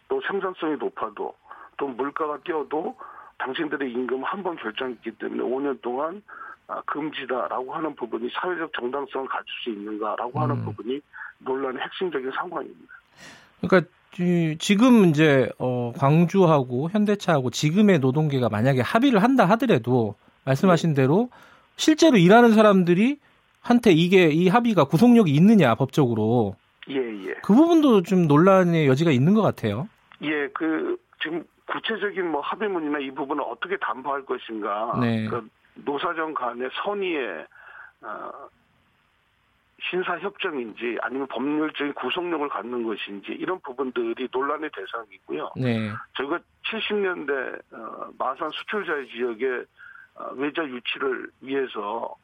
또 0.08 0.22
생산성이 0.27 0.77
높아도 0.77 1.36
또 1.77 1.88
물가가 1.88 2.38
뛰어도 2.44 2.98
당신들의 3.39 3.91
임금 3.91 4.24
한 4.24 4.41
번 4.44 4.56
결정했기 4.56 5.12
때문에 5.12 5.44
5년 5.44 5.82
동안 5.82 6.22
아, 6.70 6.82
금지다라고 6.86 7.74
하는 7.74 7.96
부분이 7.96 8.29
사회적 8.34 8.74
정당성을 8.74 9.27
갖출 9.27 9.53
수 9.63 9.70
있는가라고 9.70 10.39
음. 10.39 10.41
하는 10.41 10.65
부분이 10.65 11.00
논란의 11.39 11.82
핵심적인 11.82 12.32
상황입니다. 12.32 12.94
그러니까 13.62 13.89
지금 14.59 15.05
이제 15.05 15.50
어 15.59 15.91
광주하고 15.97 16.89
현대차하고 16.89 17.50
지금의 17.51 18.00
노동계가 18.00 18.50
만약에 18.50 18.81
합의를 18.81 19.21
한다 19.21 19.45
하더라도 19.45 20.15
말씀하신 20.45 20.93
대로 20.93 21.29
실제로 21.75 22.17
일하는 22.17 22.53
사람들이 22.53 23.19
한테 23.62 23.91
이게 23.91 24.27
이 24.27 24.47
합의가 24.47 24.86
구속력이 24.86 25.31
있느냐 25.31 25.75
법적으로 25.75 26.55
예, 26.89 26.95
예. 26.95 27.33
그 27.43 27.53
부분도 27.53 28.03
좀 28.03 28.27
논란의 28.27 28.88
여지가 28.88 29.12
있는 29.12 29.33
것 29.33 29.41
같아요. 29.41 29.88
예, 30.24 30.47
그 30.53 30.97
지금 31.21 31.43
구체적인 31.65 32.31
뭐 32.31 32.41
합의문이나 32.41 33.00
이 33.00 33.12
부분을 33.12 33.43
어떻게 33.43 33.77
담보할 33.77 34.25
것인가. 34.25 34.97
네. 35.01 35.27
그 35.27 35.47
노사정 35.86 36.33
간의 36.33 36.69
선의에 36.83 37.45
어, 38.01 38.31
신사협정인지 39.89 40.98
아니면 41.01 41.27
법률적인 41.27 41.94
구속력을 41.94 42.48
갖는 42.50 42.84
것인지 42.84 43.32
이런 43.32 43.60
부분들이 43.62 44.27
논란의 44.32 44.70
대상이고요. 44.75 45.51
네. 45.58 45.91
저희가 46.17 46.39
70년대 46.65 47.62
어, 47.74 48.10
마산 48.17 48.50
수출자의 48.50 49.08
지역에 49.10 49.63
어, 50.15 50.32
외자 50.36 50.63
유치를 50.63 51.29
위해서 51.41 52.15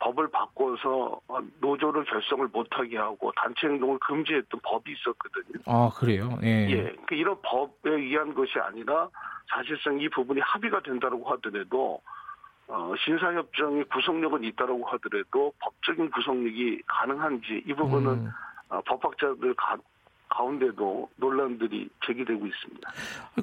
법을 0.00 0.28
바꿔서 0.30 1.20
어, 1.28 1.38
노조를 1.60 2.04
결성을 2.04 2.48
못하게 2.52 2.98
하고 2.98 3.32
단체 3.36 3.68
행동을 3.68 3.98
금지했던 4.00 4.60
법이 4.64 4.92
있었거든요. 4.92 5.62
아 5.66 5.90
그래요? 5.94 6.38
예. 6.42 6.68
예. 6.70 6.76
그러니까 6.82 7.16
이런 7.16 7.36
법에 7.42 7.90
의한 7.90 8.34
것이 8.34 8.58
아니라 8.58 9.08
사실상 9.48 10.00
이 10.00 10.08
부분이 10.08 10.40
합의가 10.40 10.80
된다고 10.80 11.22
하더라도 11.30 12.00
어, 12.74 12.94
신사협정의 13.04 13.84
구속력은 13.84 14.44
있다라고 14.44 14.82
하더라도 14.86 15.52
법적인 15.58 16.10
구속력이 16.10 16.80
가능한지 16.86 17.64
이 17.66 17.74
부분은 17.74 18.10
음. 18.12 18.30
어, 18.70 18.80
법학자들 18.86 19.54
가, 19.54 19.76
가운데도 20.30 21.10
논란들이 21.16 21.90
제기되고 22.06 22.46
있습니다. 22.46 22.90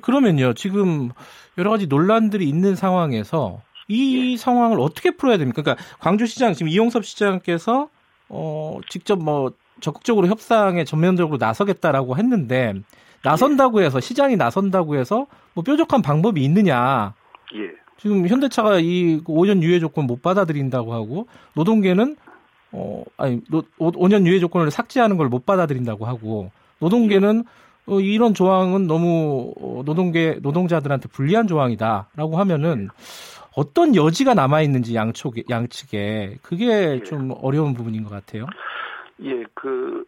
그러면요, 0.02 0.54
지금 0.54 1.12
여러 1.60 1.70
가지 1.70 1.86
논란들이 1.86 2.50
있는 2.50 2.74
상황에서 2.74 3.62
이 3.88 4.32
예. 4.34 4.38
상황을 4.38 4.80
어떻게 4.80 5.12
풀어야 5.12 5.38
됩니까? 5.38 5.62
그러니까 5.62 5.84
광주시장 6.00 6.54
지금 6.54 6.70
이용섭 6.70 7.06
시장께서 7.06 7.88
어, 8.30 8.80
직접 8.90 9.20
뭐 9.20 9.52
적극적으로 9.80 10.26
협상에 10.26 10.84
전면적으로 10.86 11.38
나서겠다라고 11.38 12.18
했는데 12.18 12.74
나선다고 13.24 13.82
해서 13.82 14.00
시장이 14.00 14.38
나선다고 14.38 14.96
해서 14.96 15.28
뭐 15.54 15.64
뾰족한 15.64 16.02
방법이 16.02 16.44
있느냐? 16.44 17.14
예. 17.54 17.79
지금 18.02 18.28
현대차가 18.28 18.80
이 18.80 19.22
5년 19.24 19.62
유예 19.62 19.80
조건 19.80 20.08
못 20.08 20.22
받아들인다고 20.22 20.94
하고 20.94 21.28
노동계는 21.54 22.16
어 22.72 23.04
아니 23.18 23.42
5년 23.42 24.26
유예 24.26 24.40
조건을 24.40 24.72
삭제하는 24.72 25.18
걸 25.18 25.28
못 25.30 25.46
받아들인다고 25.46 26.06
하고 26.06 26.52
노동계는 26.80 27.44
어, 27.88 28.00
이런 28.00 28.34
조항은 28.34 28.88
너무 28.88 29.54
어, 29.60 29.82
노동계 29.84 30.40
노동자들한테 30.42 31.10
불리한 31.10 31.48
조항이다라고 31.48 32.38
하면은 32.38 32.90
어떤 33.56 33.96
여지가 33.96 34.36
남아 34.36 34.62
있는지 34.62 34.94
양쪽 34.96 35.36
양측에 35.50 36.38
그게 36.42 37.00
예. 37.00 37.04
좀 37.04 37.34
어려운 37.42 37.74
부분인 37.74 38.04
것 38.04 38.12
같아요. 38.12 38.46
예, 39.24 39.44
그 39.56 40.06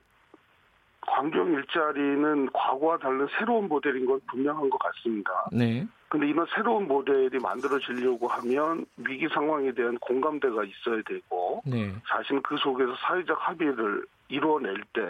광종 1.12 1.54
일자리는 1.54 2.50
과거와 2.54 2.98
다른 2.98 3.28
새로운 3.38 3.68
모델인 3.68 4.06
건 4.06 4.20
분명한 4.28 4.70
것 4.70 4.78
같습니다. 4.80 5.32
네. 5.52 5.86
근데 6.08 6.28
이런 6.28 6.46
새로운 6.56 6.88
모델이 6.88 7.38
만들어지려고 7.40 8.28
하면 8.28 8.86
위기 8.98 9.28
상황에 9.28 9.72
대한 9.74 9.98
공감대가 10.00 10.64
있어야 10.64 11.02
되고 11.06 11.62
네. 11.66 11.94
사실 12.08 12.42
그 12.42 12.56
속에서 12.58 12.96
사회적 12.96 13.38
합의를 13.40 14.06
이루어낼 14.30 14.82
때 14.94 15.02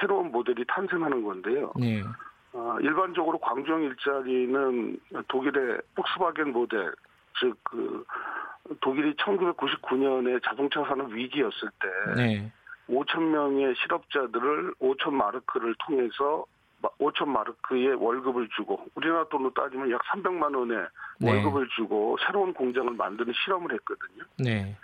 새로운 0.00 0.30
모델이 0.30 0.64
탄생하는 0.68 1.22
건데요. 1.22 1.72
네. 1.76 2.02
어, 2.52 2.76
일반적으로 2.80 3.38
광종 3.38 3.82
일자리는 3.82 5.00
독일의 5.28 5.80
폭스바겐 5.94 6.52
모델, 6.52 6.92
즉 7.40 7.56
그 8.68 8.76
독일이 8.80 9.14
1999년에 9.14 10.42
자동차 10.44 10.84
산업 10.84 11.10
위기였을 11.10 11.70
때 11.80 12.14
네. 12.16 12.52
5천 12.88 13.20
명의 13.22 13.74
실업자들을 13.76 14.74
5천 14.80 15.12
마르크를 15.12 15.74
통해서 15.86 16.44
5천 17.00 17.26
마르크의 17.28 17.94
월급을 17.94 18.48
주고 18.56 18.86
우리나라 18.94 19.24
돈으로 19.24 19.52
따지면 19.52 19.90
약 19.90 20.00
300만 20.04 20.56
원의 20.56 20.86
네. 21.20 21.30
월급을 21.30 21.68
주고 21.76 22.16
새로운 22.24 22.54
공장을 22.54 22.92
만드는 22.92 23.32
실험을 23.44 23.72
했거든요. 23.74 24.24
네. 24.38 24.76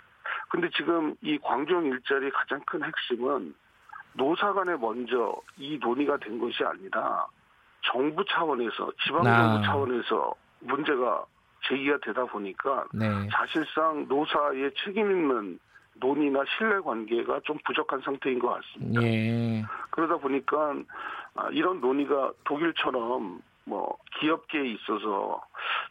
근데 0.49 0.69
지금 0.75 1.15
이 1.21 1.37
광종 1.39 1.85
일자리의 1.85 2.31
가장 2.31 2.59
큰 2.65 2.83
핵심은 2.83 3.55
노사 4.13 4.53
간에 4.53 4.75
먼저 4.75 5.35
이 5.57 5.77
논의가 5.81 6.17
된 6.17 6.39
것이 6.39 6.63
아니라 6.63 7.25
정부 7.81 8.23
차원에서 8.25 8.91
지방정부 9.03 9.29
아. 9.29 9.61
차원에서 9.63 10.33
문제가 10.59 11.25
제기가 11.67 11.97
되다 12.03 12.25
보니까 12.25 12.85
네. 12.93 13.27
사실상 13.31 14.05
노사의 14.07 14.71
책임 14.83 15.11
있는 15.11 15.59
논의나 15.99 16.43
신뢰 16.57 16.79
관계가 16.79 17.41
좀 17.43 17.57
부족한 17.65 18.01
상태인 18.01 18.39
것 18.39 18.49
같습니다. 18.49 19.01
예. 19.03 19.63
그러다 19.91 20.17
보니까 20.17 20.75
아, 21.35 21.49
이런 21.51 21.81
논의가 21.81 22.33
독일처럼 22.43 23.41
뭐 23.65 23.97
기업계에 24.19 24.65
있어서 24.67 25.41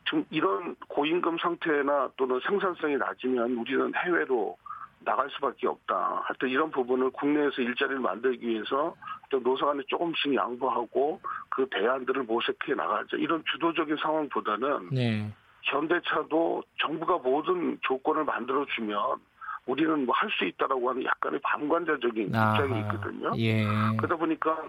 지금 0.05 0.25
이런 0.31 0.77
고임금 0.89 1.39
상태나 1.39 2.11
또는 2.17 2.41
생산성이 2.47 2.97
낮으면 2.97 3.57
우리는 3.57 3.93
해외로 3.97 4.57
나갈 5.01 5.29
수밖에 5.31 5.67
없다. 5.67 6.23
하여튼 6.25 6.49
이런 6.49 6.71
부분을 6.71 7.11
국내에서 7.11 7.61
일자리를 7.61 8.01
만들기 8.01 8.47
위해서 8.47 8.95
노사간에 9.31 9.83
조금씩 9.89 10.35
양보하고 10.35 11.21
그 11.51 11.67
대안들을 11.71 12.23
모색해 12.23 12.75
나가자. 12.75 13.17
이런 13.17 13.43
주도적인 13.53 13.97
상황보다는 13.97 14.91
네. 14.93 15.33
현대차도 15.63 16.63
정부가 16.81 17.19
모든 17.19 17.79
조건을 17.83 18.25
만들어주면 18.25 19.17
우리는 19.67 20.05
뭐 20.07 20.15
할 20.15 20.31
수 20.31 20.45
있다라고 20.45 20.91
하는 20.91 21.05
약간의 21.05 21.41
방관자적인 21.43 22.35
아하, 22.35 22.57
입장이 22.57 22.81
있거든요. 22.81 23.33
예. 23.39 23.65
그러다 23.97 24.17
보니까 24.17 24.63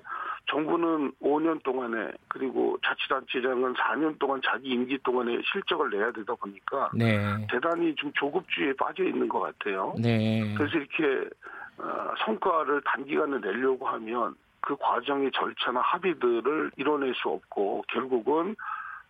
정부는 0.50 1.12
5년 1.22 1.62
동안에 1.64 2.12
그리고 2.28 2.78
자치단체장은 2.86 3.74
4년 3.74 4.20
동안 4.20 4.40
자기 4.44 4.70
임기 4.70 5.00
동안에 5.04 5.40
실적을 5.52 5.90
내야 5.90 6.12
되다 6.12 6.36
보니까 6.36 6.92
네. 6.94 7.20
대단히 7.50 7.96
좀 7.96 8.12
조급주의에 8.14 8.74
빠져 8.74 9.04
있는 9.04 9.28
것 9.28 9.40
같아요. 9.40 9.96
네. 9.98 10.54
그래서 10.58 10.78
이렇게 10.78 11.30
어, 11.78 12.14
성과를 12.26 12.82
단기간에 12.86 13.40
내려고 13.40 13.88
하면 13.88 14.36
그 14.62 14.76
과정의 14.80 15.32
절차나 15.32 15.82
합의들을 15.82 16.72
이뤄낼 16.78 17.14
수 17.16 17.30
없고 17.30 17.84
결국은 17.88 18.56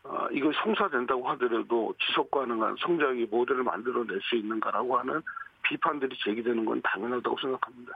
어, 0.03 0.27
이걸 0.31 0.53
성사된다고 0.63 1.27
하더라도 1.29 1.93
지속 1.99 2.29
가능한 2.31 2.75
성장의 2.79 3.27
모델을 3.29 3.63
만들어낼 3.63 4.19
수 4.21 4.35
있는가라고 4.35 4.97
하는 4.99 5.21
비판들이 5.67 6.15
제기되는 6.23 6.65
건 6.65 6.81
당연하다고 6.83 7.37
생각합니다. 7.41 7.93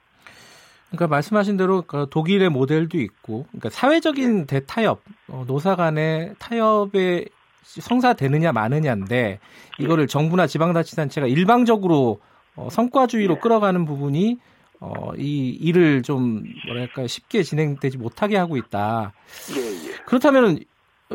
그러니까 0.90 1.08
말씀하신 1.08 1.58
대로 1.58 1.84
그 1.84 2.08
독일의 2.10 2.50
모델도 2.50 3.00
있고, 3.00 3.46
그러니까 3.50 3.70
사회적인 3.70 4.46
네. 4.46 4.46
대타협, 4.46 5.02
어, 5.28 5.44
노사 5.48 5.76
간의 5.76 6.36
타협에 6.40 7.26
성사되느냐 7.64 8.52
마느냐인데 8.52 9.40
이거를 9.78 10.08
네. 10.08 10.12
정부나 10.12 10.48
지방자치단체가 10.48 11.28
일방적으로 11.28 12.20
어, 12.56 12.70
성과주의로 12.72 13.36
네. 13.36 13.40
끌어가는 13.40 13.86
부분이 13.86 14.40
어, 14.80 15.12
이 15.18 15.50
일을 15.50 16.02
좀 16.02 16.44
뭐랄까 16.66 17.06
쉽게 17.06 17.44
진행되지 17.44 17.98
못하게 17.98 18.38
하고 18.38 18.58
있다. 18.58 19.14
예, 19.56 19.90
예. 19.90 19.96
그렇다면 20.06 20.60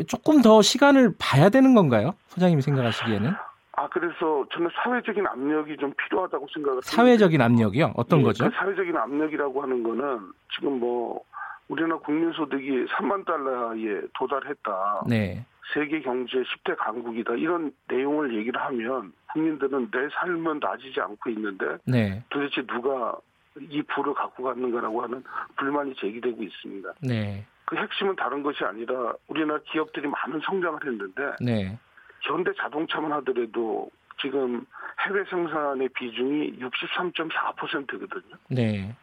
조금 0.06 0.42
더 0.42 0.62
시간을 0.62 1.14
봐야 1.18 1.48
되는 1.48 1.74
건가요, 1.74 2.14
소장님이 2.28 2.62
생각하시기에는? 2.62 3.32
아 3.76 3.88
그래서 3.88 4.46
저는 4.52 4.70
사회적인 4.74 5.26
압력이 5.26 5.76
좀 5.78 5.92
필요하다고 5.94 6.46
생각을 6.54 6.80
사회적인 6.82 7.40
압력이요? 7.40 7.92
어떤 7.96 8.20
네, 8.20 8.24
거죠? 8.26 8.44
그 8.44 8.50
사회적인 8.54 8.96
압력이라고 8.96 9.62
하는 9.62 9.82
거는 9.82 10.32
지금 10.54 10.78
뭐 10.78 11.22
우리나라 11.68 11.98
국민 11.98 12.30
소득이 12.32 12.86
3만 12.86 13.24
달러에 13.24 14.02
도달했다. 14.18 15.04
네. 15.08 15.44
세계 15.72 16.00
경제 16.02 16.42
10대 16.42 16.76
강국이다. 16.76 17.34
이런 17.34 17.72
내용을 17.88 18.36
얘기를 18.36 18.60
하면 18.60 19.12
국민들은 19.32 19.90
내 19.90 20.08
삶은 20.10 20.60
나아지지 20.60 21.00
않고 21.00 21.30
있는데 21.30 21.78
네. 21.86 22.22
도대체 22.28 22.62
누가 22.66 23.16
이 23.58 23.82
부를 23.82 24.14
갖고 24.14 24.44
갔는가라고 24.44 25.02
하는 25.02 25.24
불만이 25.56 25.94
제기되고 25.96 26.42
있습니다. 26.42 26.92
네. 27.00 27.46
그 27.64 27.76
핵심은 27.76 28.14
다른 28.16 28.42
것이 28.42 28.62
아니라 28.62 29.14
우리나라 29.26 29.58
기업들이 29.64 30.06
많은 30.06 30.40
성장을 30.44 30.78
했는데 30.84 31.32
네. 31.40 31.78
현대 32.24 32.52
자동차만 32.54 33.12
하더라도 33.12 33.90
지금 34.20 34.64
해외 35.00 35.24
생산의 35.24 35.88
비중이 35.90 36.58
63.4%거든요. 36.58 38.36
네. 38.48 38.94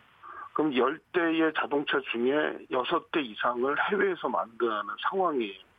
그럼 0.54 0.72
10대의 0.72 1.56
자동차 1.56 2.00
중에 2.12 2.58
6대 2.72 3.24
이상을 3.24 3.76
해외에서 3.90 4.30
만드는 4.30 4.72
상황이에요. 5.10 5.72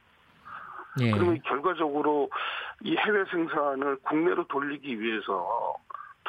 네. 0.98 1.10
그러면 1.10 1.40
결과적으로 1.42 2.30
이 2.82 2.96
해외 2.96 3.24
생산을 3.30 3.96
국내로 4.02 4.46
돌리기 4.46 5.00
위해서 5.00 5.76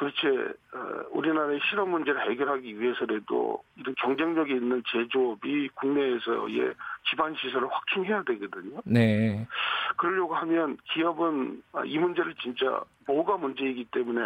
도대체 0.04 0.54
어, 0.74 1.04
우리나라의 1.12 1.62
실업 1.70 1.88
문제를 1.88 2.30
해결하기 2.30 2.80
위해서라도 2.80 3.64
이런 3.78 3.96
경쟁력이 3.96 4.54
있는 4.54 4.84
제조업이 4.92 5.70
국내에서의 5.76 6.74
기반 7.10 7.34
시설을 7.36 7.70
확충해야 7.72 8.24
되거든요. 8.24 8.82
네. 8.84 9.48
그러려고 9.96 10.36
하면 10.36 10.78
기업은 10.92 11.64
아, 11.72 11.84
이 11.86 11.98
문제를 11.98 12.36
진짜 12.36 12.82
뭐가 13.08 13.38
문제이기 13.38 13.86
때문에 13.92 14.22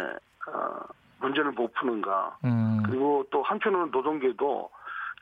아, 0.48 0.80
문제를 1.20 1.52
못 1.52 1.72
푸는가. 1.74 2.38
음. 2.44 2.82
그리고 2.84 3.28
또 3.30 3.44
한편으로는 3.44 3.92
노동계도 3.92 4.70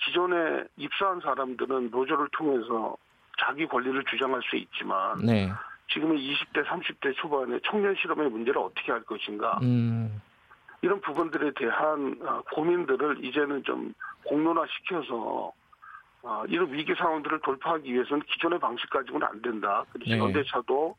기존에 0.06 0.63
입사한 0.78 1.20
사람들은 1.20 1.89
노조를 1.91 2.30
통해서 2.32 2.96
자기 3.39 3.65
권리를 3.68 4.02
주장할 4.06 4.41
수 4.44 4.56
있지만 4.56 5.18
네. 5.20 5.52
지금은 5.91 6.15
20대, 6.15 6.65
30대 6.65 7.13
초반에 7.18 7.60
청년 7.65 7.94
실업의 7.96 8.30
문제를 8.30 8.62
어떻게 8.62 8.91
할 8.91 9.02
것인가. 9.04 9.60
음. 9.63 10.22
이런 10.86 11.02
부분들에 11.02 11.52
대한 11.56 12.15
어, 12.21 12.43
고민들을 12.54 13.26
이제는 13.26 13.63
좀 13.63 13.91
공론화시켜서 14.26 15.52
어, 16.21 16.43
이런 16.48 16.71
위기 16.71 16.93
상황들을 16.93 17.39
돌파하기 17.39 17.91
위해서는 17.91 18.21
기존의 18.28 18.60
방식 18.60 18.88
가지고는 18.91 19.26
안 19.26 19.41
된다. 19.41 19.84
그래서 19.91 20.12
네. 20.12 20.19
현대차도 20.19 20.95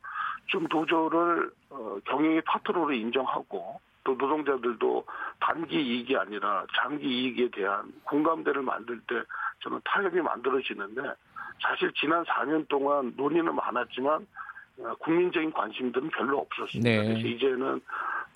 좀 0.46 0.66
노조를 0.68 1.52
어, 1.70 1.98
경영의 2.04 2.42
파트너로 2.42 2.94
인정하고 2.94 3.80
또 4.02 4.14
노동자들도 4.14 5.06
단기 5.38 5.76
이익이 5.76 6.16
아니라 6.16 6.66
장기 6.76 7.06
이익에 7.06 7.50
대한 7.52 7.92
공감대를 8.02 8.62
만들 8.62 8.98
때 9.02 9.22
저는 9.62 9.80
타협이 9.84 10.20
만들어지는데 10.20 11.00
사실 11.62 11.92
지난 11.92 12.24
4년 12.24 12.66
동안 12.66 13.14
논의는 13.16 13.54
많았지만 13.54 14.26
어, 14.80 14.94
국민적인 14.96 15.52
관심들은 15.52 16.10
별로 16.10 16.38
없었습니다. 16.38 16.90
네. 16.90 17.04
그래서 17.04 17.20
이제는 17.20 17.80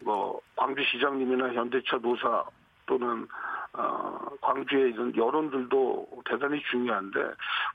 뭐 0.02 0.40
광주시장님이나 0.56 1.52
현대차 1.52 1.98
노사 1.98 2.44
또는 2.86 3.26
어, 3.72 4.18
광주의 4.40 4.92
이런 4.92 5.14
여론들도 5.16 6.22
대단히 6.24 6.60
중요한데 6.70 7.20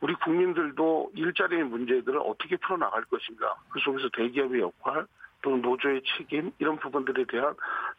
우리 0.01 0.13
국민들도 0.15 1.11
일자리의 1.15 1.63
문제들을 1.63 2.19
어떻게 2.19 2.57
풀어나갈 2.57 3.05
것인가 3.05 3.55
그 3.69 3.79
속에서 3.79 4.09
대기업의 4.09 4.61
역할 4.61 5.05
또는 5.41 5.61
노조의 5.61 6.01
책임 6.17 6.51
이런 6.59 6.77
부분들에 6.77 7.23
대한 7.25 7.53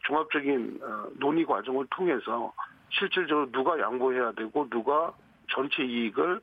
종합적인 0.05 0.79
어, 0.83 1.07
논의 1.15 1.45
과정을 1.45 1.87
통해서 1.89 2.53
실질적으로 2.89 3.51
누가 3.51 3.79
양보해야 3.79 4.33
되고 4.33 4.69
누가 4.69 5.11
전체 5.49 5.83
이익을 5.83 6.39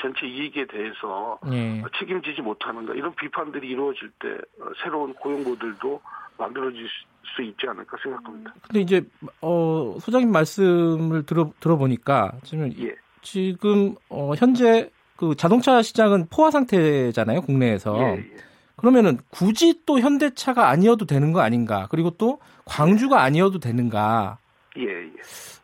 전체 0.00 0.26
이익에 0.26 0.66
대해서 0.66 1.38
네. 1.48 1.82
책임지지 1.98 2.42
못하는가 2.42 2.94
이런 2.94 3.14
비판들이 3.14 3.68
이루어질 3.68 4.10
때 4.18 4.38
어, 4.60 4.70
새로운 4.82 5.14
고용모델도 5.14 6.00
만들어질 6.38 6.86
수 7.34 7.42
있지 7.42 7.66
않을까 7.68 7.96
생각합니다. 8.02 8.54
근데 8.62 8.80
이제 8.80 9.04
어, 9.42 9.96
소장님 10.00 10.30
말씀을 10.32 11.24
들어 11.24 11.52
들어보니까 11.60 12.32
지금 12.44 12.72
예. 12.78 12.94
지금 13.22 13.94
어, 14.08 14.32
현재 14.36 14.90
그 15.16 15.34
자동차 15.34 15.82
시장은 15.82 16.28
포화 16.30 16.50
상태잖아요 16.50 17.42
국내에서. 17.42 17.98
예, 17.98 18.18
예. 18.18 18.36
그러면은 18.76 19.18
굳이 19.30 19.82
또 19.84 19.98
현대차가 19.98 20.68
아니어도 20.68 21.04
되는 21.04 21.32
거 21.32 21.40
아닌가? 21.40 21.88
그리고 21.90 22.10
또 22.10 22.38
광주가 22.64 23.22
아니어도 23.22 23.58
되는가? 23.58 24.38
예, 24.78 24.84
예. 24.84 25.12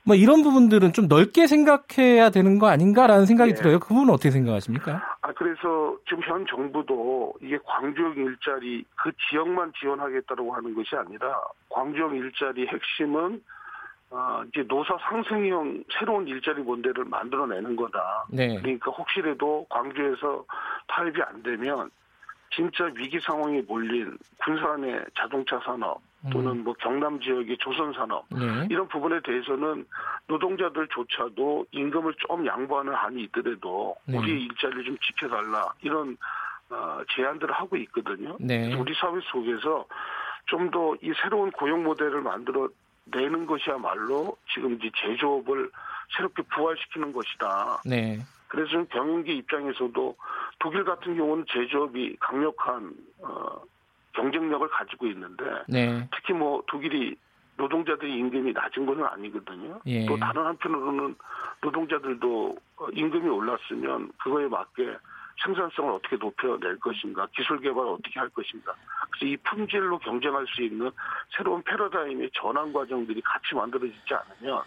뭐 0.07 0.15
이런 0.15 0.43
부분들은 0.43 0.93
좀 0.93 1.09
넓게 1.09 1.47
생각해야 1.47 2.31
되는 2.31 2.59
거 2.59 2.69
아닌가라는 2.69 3.25
생각이 3.25 3.51
예. 3.53 3.55
들어요. 3.55 3.79
그 3.79 3.89
부분은 3.89 4.13
어떻게 4.13 4.31
생각하십니까? 4.31 5.03
아 5.23 5.33
그래서 5.33 5.97
지금 6.07 6.23
현 6.25 6.47
정부도 6.47 7.33
이게 7.41 7.59
광주형 7.65 8.15
일자리 8.15 8.85
그 8.97 9.11
지역만 9.29 9.73
지원하겠다고 9.81 10.55
하는 10.55 10.75
것이 10.75 10.95
아니라 10.95 11.41
광주형 11.71 12.17
일자리 12.17 12.67
핵심은 12.67 13.43
어, 14.11 14.43
이제 14.49 14.63
노사 14.69 14.97
상생형 15.01 15.85
새로운 15.99 16.29
일자리 16.29 16.63
모델을 16.63 17.05
만들어내는 17.07 17.75
거다. 17.75 18.27
네. 18.31 18.61
그러니까 18.61 18.93
혹시라도 18.93 19.67
광주에서 19.71 20.45
타협이 20.87 21.21
안 21.23 21.43
되면 21.43 21.91
진짜 22.55 22.85
위기 22.95 23.19
상황에 23.21 23.63
몰린 23.63 24.17
군산의 24.45 25.05
자동차 25.19 25.59
산업 25.65 26.01
또는 26.33 26.53
음. 26.53 26.65
뭐 26.65 26.73
경남 26.75 27.21
지역의 27.21 27.59
조선 27.59 27.93
산업 27.93 28.25
네. 28.31 28.67
이런 28.71 28.89
부분에 28.89 29.21
대해서는 29.25 29.85
노동자들조차도 30.27 31.67
임금을 31.71 32.15
좀 32.27 32.47
양보하는 32.47 32.95
한이 32.95 33.25
있더라도 33.25 33.97
네. 34.07 34.17
우리 34.19 34.45
일자리를 34.45 34.85
좀 34.85 34.97
지켜달라 34.99 35.73
이런 35.83 36.17
어, 36.71 37.01
제안들을 37.15 37.53
하고 37.55 37.77
있거든요. 37.77 38.37
네. 38.41 38.75
우리 38.75 38.95
사회 38.95 39.21
속에서 39.33 39.85
좀 40.47 40.71
더 40.71 40.95
이 41.03 41.13
새로운 41.23 41.51
고용 41.51 41.85
모델을 41.85 42.21
만들어 42.23 42.69
내는 43.07 43.47
것이야말로 43.47 44.37
지금 44.53 44.75
이제 44.75 44.91
제조업을 44.97 45.71
새롭게 46.17 46.43
부활시키는 46.55 47.13
것이다. 47.13 47.83
네. 48.55 48.65
그래서 48.65 48.85
경영계 48.89 49.33
입장에서도 49.35 50.17
독일 50.59 50.85
같은 50.85 51.17
경우는 51.17 51.45
제조업이 51.49 52.17
강력한 52.21 52.93
어, 53.21 53.61
경쟁력을 54.13 54.67
가지고 54.69 55.07
있는데 55.07 55.45
네. 55.69 56.09
특히 56.15 56.33
뭐 56.33 56.63
독일이 56.67 57.17
노동자들의 57.57 58.13
임금이 58.13 58.53
낮은 58.53 58.87
것은 58.87 59.05
아니거든요. 59.05 59.81
예. 59.87 60.07
또 60.07 60.17
다른 60.17 60.45
한편으로는 60.45 61.15
노동자들도 61.63 62.57
어, 62.77 62.87
임금이 62.93 63.29
올랐으면 63.29 64.11
그거에 64.19 64.49
맞게 64.49 64.97
생산성을 65.45 65.93
어떻게 65.93 66.17
높여낼 66.17 66.79
것인가, 66.79 67.27
기술 67.35 67.61
개발을 67.61 67.91
어떻게 67.91 68.21
할 68.21 68.29
것인가. 68.29 68.73
그래서 69.11 69.27
이 69.27 69.37
품질로 69.39 69.99
경쟁할 69.99 70.47
수 70.47 70.63
있는 70.63 70.91
새로운 71.37 71.63
패러다임의 71.63 72.31
전환 72.35 72.73
과정들이 72.73 73.21
같이 73.21 73.55
만들어지지 73.55 74.15
않으면 74.15 74.63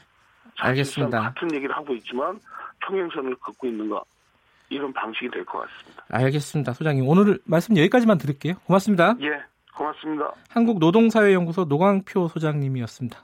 알겠습니다. 0.58 1.22
같은 1.34 1.54
얘기를 1.54 1.76
하고 1.76 1.94
있지만 1.96 2.40
평행선을 2.86 3.36
걷고 3.38 3.68
있는 3.68 3.90
거 3.90 4.04
이런 4.70 4.92
방식이 4.94 5.30
될 5.32 5.46
것 5.46 5.60
같습니다. 5.60 6.04
알겠습니다. 6.10 6.74
소장님 6.74 7.08
오늘 7.08 7.40
말씀 7.46 7.76
여기까지만 7.78 8.18
드릴게요. 8.18 8.56
고맙습니다. 8.66 9.16
예, 9.22 9.42
고맙습니다. 9.76 10.32
한국노동사회연구소 10.50 11.66
노광표 11.66 12.28
소장님이었습니다. 12.28 13.18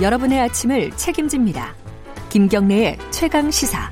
여러분의 0.00 0.40
아침을 0.40 0.90
책임집니다. 0.92 1.74
김경래의 2.28 2.98
최강 3.10 3.50
시사. 3.50 3.90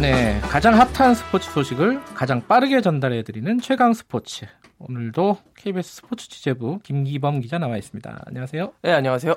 네, 0.00 0.40
가장 0.40 0.80
핫한 0.80 1.14
스포츠 1.14 1.50
소식을 1.50 2.02
가장 2.14 2.40
빠르게 2.46 2.80
전달해드리는 2.80 3.60
최강 3.60 3.92
스포츠. 3.92 4.46
오늘도 4.78 5.36
KBS 5.56 5.96
스포츠 5.96 6.26
취재부 6.26 6.78
김기범 6.82 7.40
기자 7.40 7.58
나와 7.58 7.76
있습니다. 7.76 8.22
안녕하세요. 8.24 8.72
네, 8.80 8.92
안녕하세요. 8.92 9.34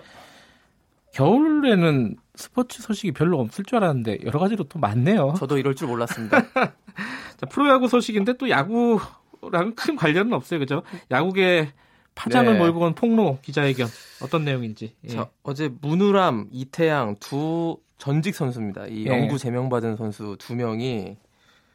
겨울에는 1.11 2.15
스포츠 2.35 2.81
소식이 2.81 3.11
별로 3.11 3.41
없을 3.41 3.65
줄 3.65 3.79
알았는데 3.79 4.19
여러 4.23 4.39
가지로 4.39 4.63
또 4.63 4.79
많네요. 4.79 5.33
저도 5.37 5.57
이럴 5.57 5.75
줄 5.75 5.89
몰랐습니다. 5.89 6.41
자, 6.55 7.45
프로야구 7.51 7.89
소식인데 7.89 8.37
또 8.37 8.49
야구랑 8.49 9.75
큰 9.75 9.97
관련은 9.97 10.31
없어요, 10.31 10.61
그죠? 10.61 10.83
야구계 11.11 11.73
파장을 12.15 12.53
네. 12.53 12.57
몰고 12.57 12.79
온 12.79 12.95
폭로 12.95 13.39
기자회견 13.41 13.89
어떤 14.21 14.45
내용인지. 14.45 14.95
예. 15.03 15.07
자, 15.09 15.29
어제 15.43 15.69
문우람, 15.81 16.47
이태양 16.51 17.17
두 17.19 17.79
전직 18.03 18.35
선수입니다. 18.35 18.87
이 18.87 19.05
네. 19.05 19.11
영구 19.11 19.37
제명받은 19.37 19.95
선수 19.95 20.35
두 20.37 20.55
명이 20.55 21.15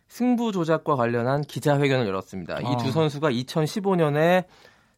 승부 0.09 0.53
조작과 0.53 0.95
관련한 0.95 1.41
기자회견을 1.41 2.07
열었습니다. 2.07 2.57
아. 2.57 2.61
이두 2.61 2.91
선수가 2.91 3.31
2015년에 3.31 4.45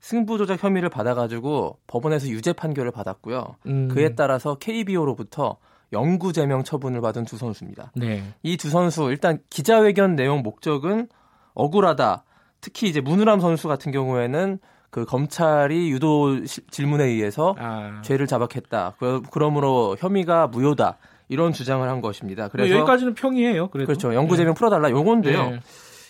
승부 0.01 0.39
조작 0.39 0.61
혐의를 0.61 0.89
받아가지고 0.89 1.79
법원에서 1.87 2.27
유죄 2.27 2.53
판결을 2.53 2.91
받았고요. 2.91 3.55
음. 3.67 3.87
그에 3.87 4.17
따라서 4.17 4.57
KBO로부터 4.57 5.59
영구 5.93 6.33
제명 6.33 6.65
처분을 6.65 7.01
받은 7.01 7.27
두 7.27 7.37
선수입니다. 7.37 7.93
네. 7.95 8.25
이두 8.43 8.69
선수 8.69 9.05
일단 9.05 9.39
기자회견 9.51 10.17
내용 10.17 10.43
목적은 10.43 11.07
억울하다. 11.55 12.25
특히 12.61 12.89
이제 12.89 13.01
문우람 13.01 13.39
선수 13.39 13.69
같은 13.69 13.93
경우에는 13.93 14.59
그 14.91 15.05
검찰이 15.05 15.93
유도 15.93 16.45
질문에 16.45 17.05
의해서 17.05 17.55
아. 17.57 18.03
죄를 18.03 18.27
자박했다. 18.27 18.97
그러므로 19.31 19.95
혐의가 20.01 20.49
무효다. 20.49 20.99
이런 21.31 21.53
주장을 21.53 21.89
한 21.89 22.01
것입니다. 22.01 22.43
뭐 22.43 22.51
그래서 22.51 22.75
여기까지는 22.75 23.15
평이에요. 23.15 23.71
그래도. 23.71 23.87
그렇죠. 23.87 24.13
영구제명 24.13 24.53
네. 24.53 24.59
풀어달라. 24.59 24.91
요건데요. 24.91 25.51
네. 25.51 25.61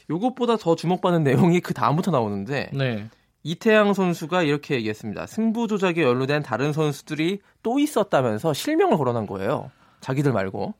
요것보다 0.08 0.56
더 0.56 0.74
주목받는 0.74 1.22
내용이 1.22 1.60
그 1.60 1.74
다음부터 1.74 2.10
나오는데 2.10 2.70
네. 2.72 3.06
이태양 3.42 3.92
선수가 3.92 4.42
이렇게 4.42 4.74
얘기했습니다. 4.76 5.26
승부 5.26 5.68
조작에 5.68 6.02
연루된 6.02 6.42
다른 6.42 6.72
선수들이 6.72 7.40
또 7.62 7.78
있었다면서 7.78 8.54
실명을 8.54 8.96
거론한 8.96 9.26
거예요. 9.26 9.70
자기들 10.00 10.32
말고. 10.32 10.74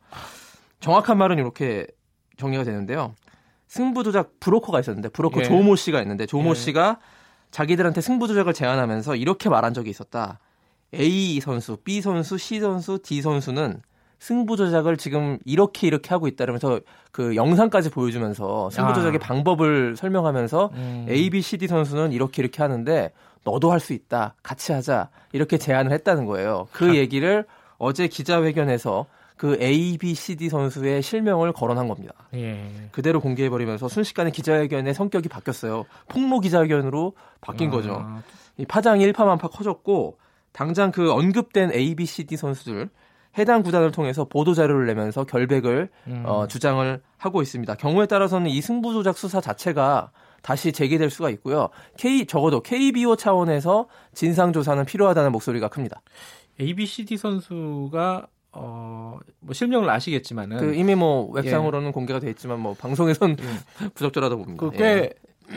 정확한 0.80 1.18
말은 1.18 1.38
이렇게 1.38 1.86
정리가 2.38 2.64
되는데요. 2.64 3.14
승부 3.68 4.02
조작 4.02 4.40
브로커가 4.40 4.80
있었는데 4.80 5.10
브로커 5.10 5.40
예. 5.40 5.44
조모 5.44 5.76
씨가 5.76 6.00
있는데 6.00 6.24
조모 6.24 6.50
예. 6.50 6.54
씨가 6.54 6.98
자기들한테 7.50 8.00
승부 8.00 8.26
조작을 8.26 8.54
제안하면서 8.54 9.16
이렇게 9.16 9.50
말한 9.50 9.74
적이 9.74 9.90
있었다. 9.90 10.40
A 10.94 11.40
선수, 11.40 11.76
B 11.76 12.00
선수, 12.00 12.38
C 12.38 12.58
선수, 12.58 12.98
D 13.02 13.20
선수는 13.20 13.82
승부 14.20 14.56
조작을 14.56 14.98
지금 14.98 15.38
이렇게 15.46 15.86
이렇게 15.86 16.10
하고 16.10 16.28
있다면서 16.28 16.80
그 17.10 17.34
영상까지 17.34 17.90
보여주면서 17.90 18.68
승부 18.70 18.92
조작의 18.92 19.18
아. 19.22 19.26
방법을 19.26 19.96
설명하면서 19.96 20.70
음. 20.74 21.06
A, 21.08 21.30
B, 21.30 21.40
C, 21.40 21.56
D 21.56 21.66
선수는 21.66 22.12
이렇게 22.12 22.42
이렇게 22.42 22.62
하는데 22.62 23.12
너도 23.44 23.72
할 23.72 23.80
수 23.80 23.94
있다. 23.94 24.34
같이 24.42 24.72
하자. 24.72 25.08
이렇게 25.32 25.56
제안을 25.56 25.90
했다는 25.92 26.26
거예요. 26.26 26.68
그 26.70 26.96
얘기를 26.96 27.46
어제 27.78 28.08
기자회견에서 28.08 29.06
그 29.38 29.56
A, 29.58 29.96
B, 29.96 30.14
C, 30.14 30.36
D 30.36 30.50
선수의 30.50 31.00
실명을 31.00 31.54
거론한 31.54 31.88
겁니다. 31.88 32.12
예. 32.34 32.70
그대로 32.92 33.20
공개해버리면서 33.22 33.88
순식간에 33.88 34.30
기자회견의 34.32 34.92
성격이 34.92 35.30
바뀌었어요. 35.30 35.86
폭로 36.08 36.40
기자회견으로 36.40 37.14
바뀐 37.40 37.68
아. 37.68 37.70
거죠. 37.70 38.06
이 38.58 38.66
파장이 38.66 39.02
일파만파 39.02 39.48
커졌고 39.48 40.18
당장 40.52 40.90
그 40.90 41.10
언급된 41.10 41.72
A, 41.72 41.94
B, 41.94 42.04
C, 42.04 42.24
D 42.24 42.36
선수들 42.36 42.90
해당 43.38 43.62
구단을 43.62 43.90
통해서 43.92 44.24
보도 44.24 44.54
자료를 44.54 44.86
내면서 44.86 45.24
결백을 45.24 45.88
음. 46.08 46.22
어, 46.26 46.46
주장을 46.46 47.00
하고 47.16 47.42
있습니다. 47.42 47.74
경우에 47.76 48.06
따라서는 48.06 48.48
이 48.50 48.60
승부 48.60 48.92
조작 48.92 49.16
수사 49.16 49.40
자체가 49.40 50.10
다시 50.42 50.72
재개될 50.72 51.10
수가 51.10 51.30
있고요. 51.30 51.68
K 51.98 52.26
적어도 52.26 52.60
KBO 52.62 53.16
차원에서 53.16 53.86
진상 54.14 54.52
조사는 54.52 54.84
필요하다는 54.84 55.32
목소리가 55.32 55.68
큽니다. 55.68 56.00
A, 56.60 56.74
B, 56.74 56.86
C, 56.86 57.04
D 57.04 57.16
선수가 57.16 58.26
어, 58.52 59.18
뭐 59.38 59.54
실명을 59.54 59.88
아시겠지만은 59.90 60.58
그 60.58 60.74
이미 60.74 60.94
뭐 60.94 61.30
웹상으로는 61.30 61.88
예. 61.88 61.92
공개가 61.92 62.18
돼 62.18 62.30
있지만 62.30 62.58
뭐 62.58 62.74
방송에선 62.74 63.36
예. 63.38 63.88
부적절하다 63.94 64.34
봅니다. 64.36 64.58
그꽤 64.66 64.84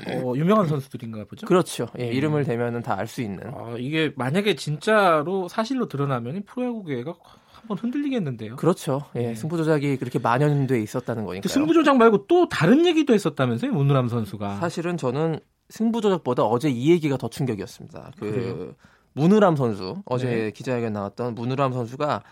예. 0.07 0.13
어, 0.15 0.33
유명한 0.35 0.67
선수들인가 0.67 1.25
보죠. 1.25 1.45
그렇죠. 1.47 1.87
예, 1.97 2.07
음. 2.09 2.13
이름을 2.13 2.43
대면은 2.45 2.81
다 2.81 2.95
알 2.95 3.07
수 3.07 3.21
있는. 3.21 3.43
아, 3.53 3.75
이게 3.77 4.11
만약에 4.15 4.55
진짜로 4.55 5.47
사실로 5.47 5.87
드러나면 5.87 6.43
프로야구계가 6.45 7.13
한번 7.63 7.77
흔들리겠는데요. 7.77 8.57
그렇죠. 8.57 9.05
예, 9.15 9.27
네. 9.27 9.35
승부 9.35 9.57
조작이 9.57 9.97
그렇게 9.97 10.19
만연돼 10.19 10.81
있었다는 10.81 11.25
거니까. 11.25 11.47
승부 11.49 11.73
조작 11.73 11.97
말고 11.97 12.27
또 12.27 12.47
다른 12.49 12.85
얘기도 12.85 13.13
했었다면서요, 13.13 13.71
문우람 13.71 14.09
선수가. 14.09 14.57
사실은 14.57 14.97
저는 14.97 15.39
승부 15.69 16.01
조작보다 16.01 16.43
어제 16.43 16.69
이 16.69 16.91
얘기가 16.91 17.17
더 17.17 17.29
충격이었습니다. 17.29 18.11
그 18.19 18.31
그래요? 18.31 18.73
문우람 19.13 19.55
선수 19.55 20.01
어제 20.05 20.27
네. 20.27 20.51
기자회견 20.51 20.93
나왔던 20.93 21.35
문우람 21.35 21.71
선수가 21.71 22.23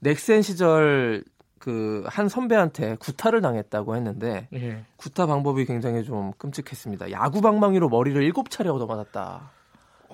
넥센 0.00 0.42
시절 0.42 1.24
그 1.58 2.04
한 2.06 2.28
선배한테 2.28 2.96
구타를 2.96 3.40
당했다고 3.40 3.96
했는데 3.96 4.48
네. 4.52 4.84
구타 4.96 5.24
방법이 5.24 5.64
굉장히 5.64 6.04
좀 6.04 6.32
끔찍했습니다. 6.36 7.10
야구 7.10 7.40
방망이로 7.40 7.88
머리를 7.88 8.22
일곱 8.22 8.50
차례 8.50 8.68
얻어맞았다. 8.68 9.50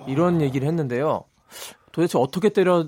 이런 0.07 0.35
와. 0.35 0.41
얘기를 0.41 0.65
했는데요. 0.65 1.25
도대체 1.91 2.17
어떻게 2.17 2.47
때렸 2.47 2.87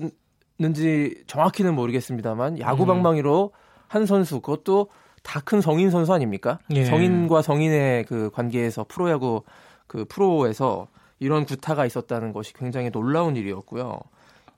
는지 0.58 1.24
정확히는 1.26 1.74
모르겠습니다만 1.74 2.60
야구 2.60 2.84
음. 2.84 2.86
방망이로 2.86 3.50
한 3.88 4.06
선수 4.06 4.40
그것도 4.40 4.88
다 5.22 5.40
큰 5.40 5.60
성인 5.60 5.90
선수 5.90 6.12
아닙니까? 6.12 6.58
예. 6.70 6.84
성인과 6.84 7.42
성인의 7.42 8.04
그 8.04 8.30
관계에서 8.32 8.84
프로야구 8.86 9.42
그 9.86 10.04
프로에서 10.04 10.86
이런 11.18 11.44
구타가 11.46 11.86
있었다는 11.86 12.32
것이 12.32 12.52
굉장히 12.52 12.90
놀라운 12.90 13.34
일이었고요. 13.36 13.98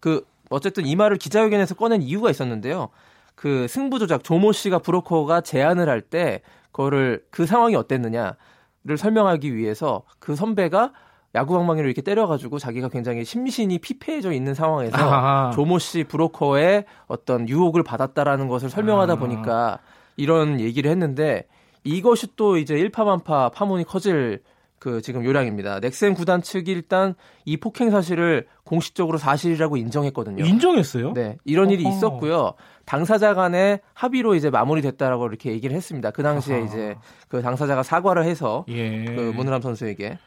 그 0.00 0.26
어쨌든 0.50 0.84
이 0.86 0.96
말을 0.96 1.16
기자회견에서 1.18 1.76
꺼낸 1.76 2.02
이유가 2.02 2.30
있었는데요. 2.30 2.88
그 3.34 3.66
승부 3.68 3.98
조작 3.98 4.24
조모 4.24 4.52
씨가 4.52 4.80
브로커가 4.80 5.40
제안을 5.42 5.88
할 5.88 6.00
때 6.02 6.42
그거를 6.72 7.24
그 7.30 7.46
상황이 7.46 7.74
어땠느냐를 7.76 8.98
설명하기 8.98 9.54
위해서 9.54 10.02
그 10.18 10.34
선배가 10.36 10.92
야구 11.36 11.54
방망이를 11.54 11.88
이렇게 11.88 12.02
때려가지고 12.02 12.58
자기가 12.58 12.88
굉장히 12.88 13.24
심신이 13.24 13.78
피폐해져 13.78 14.32
있는 14.32 14.54
상황에서 14.54 14.96
아하. 14.96 15.50
조모 15.52 15.78
씨 15.78 16.02
브로커의 16.04 16.86
어떤 17.06 17.48
유혹을 17.48 17.82
받았다라는 17.82 18.48
것을 18.48 18.70
설명하다 18.70 19.12
아. 19.12 19.16
보니까 19.16 19.78
이런 20.16 20.58
얘기를 20.60 20.90
했는데 20.90 21.46
이것이 21.84 22.34
또 22.36 22.56
이제 22.56 22.74
일파만파 22.74 23.50
파문이 23.50 23.84
커질 23.84 24.40
그 24.78 25.00
지금 25.00 25.24
요량입니다. 25.24 25.80
넥센 25.80 26.14
구단 26.14 26.42
측이 26.42 26.70
일단 26.70 27.14
이 27.44 27.56
폭행 27.56 27.90
사실을 27.90 28.46
공식적으로 28.64 29.16
사실이라고 29.18 29.76
인정했거든요. 29.78 30.44
인정했어요? 30.44 31.14
네, 31.14 31.38
이런 31.44 31.70
일이 31.70 31.84
어허. 31.86 31.96
있었고요. 31.96 32.52
당사자 32.84 33.34
간의 33.34 33.80
합의로 33.94 34.34
이제 34.34 34.50
마무리됐다라고 34.50 35.26
이렇게 35.26 35.50
얘기를 35.50 35.74
했습니다. 35.74 36.10
그 36.10 36.22
당시에 36.22 36.56
아하. 36.56 36.64
이제 36.66 36.96
그 37.28 37.42
당사자가 37.42 37.82
사과를 37.82 38.24
해서 38.24 38.64
예. 38.68 39.04
그 39.04 39.32
문우람 39.34 39.62
선수에게. 39.62 40.18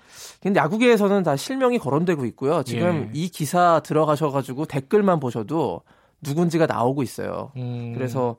근데 0.41 0.59
야구계에서는 0.59 1.23
다 1.23 1.35
실명이 1.35 1.77
거론되고 1.79 2.25
있고요. 2.25 2.63
지금 2.63 3.11
예. 3.15 3.19
이 3.19 3.29
기사 3.29 3.81
들어가셔 3.85 4.31
가지고 4.31 4.65
댓글만 4.65 5.19
보셔도 5.19 5.81
누군지가 6.21 6.65
나오고 6.65 7.03
있어요. 7.03 7.51
음. 7.55 7.93
그래서 7.95 8.35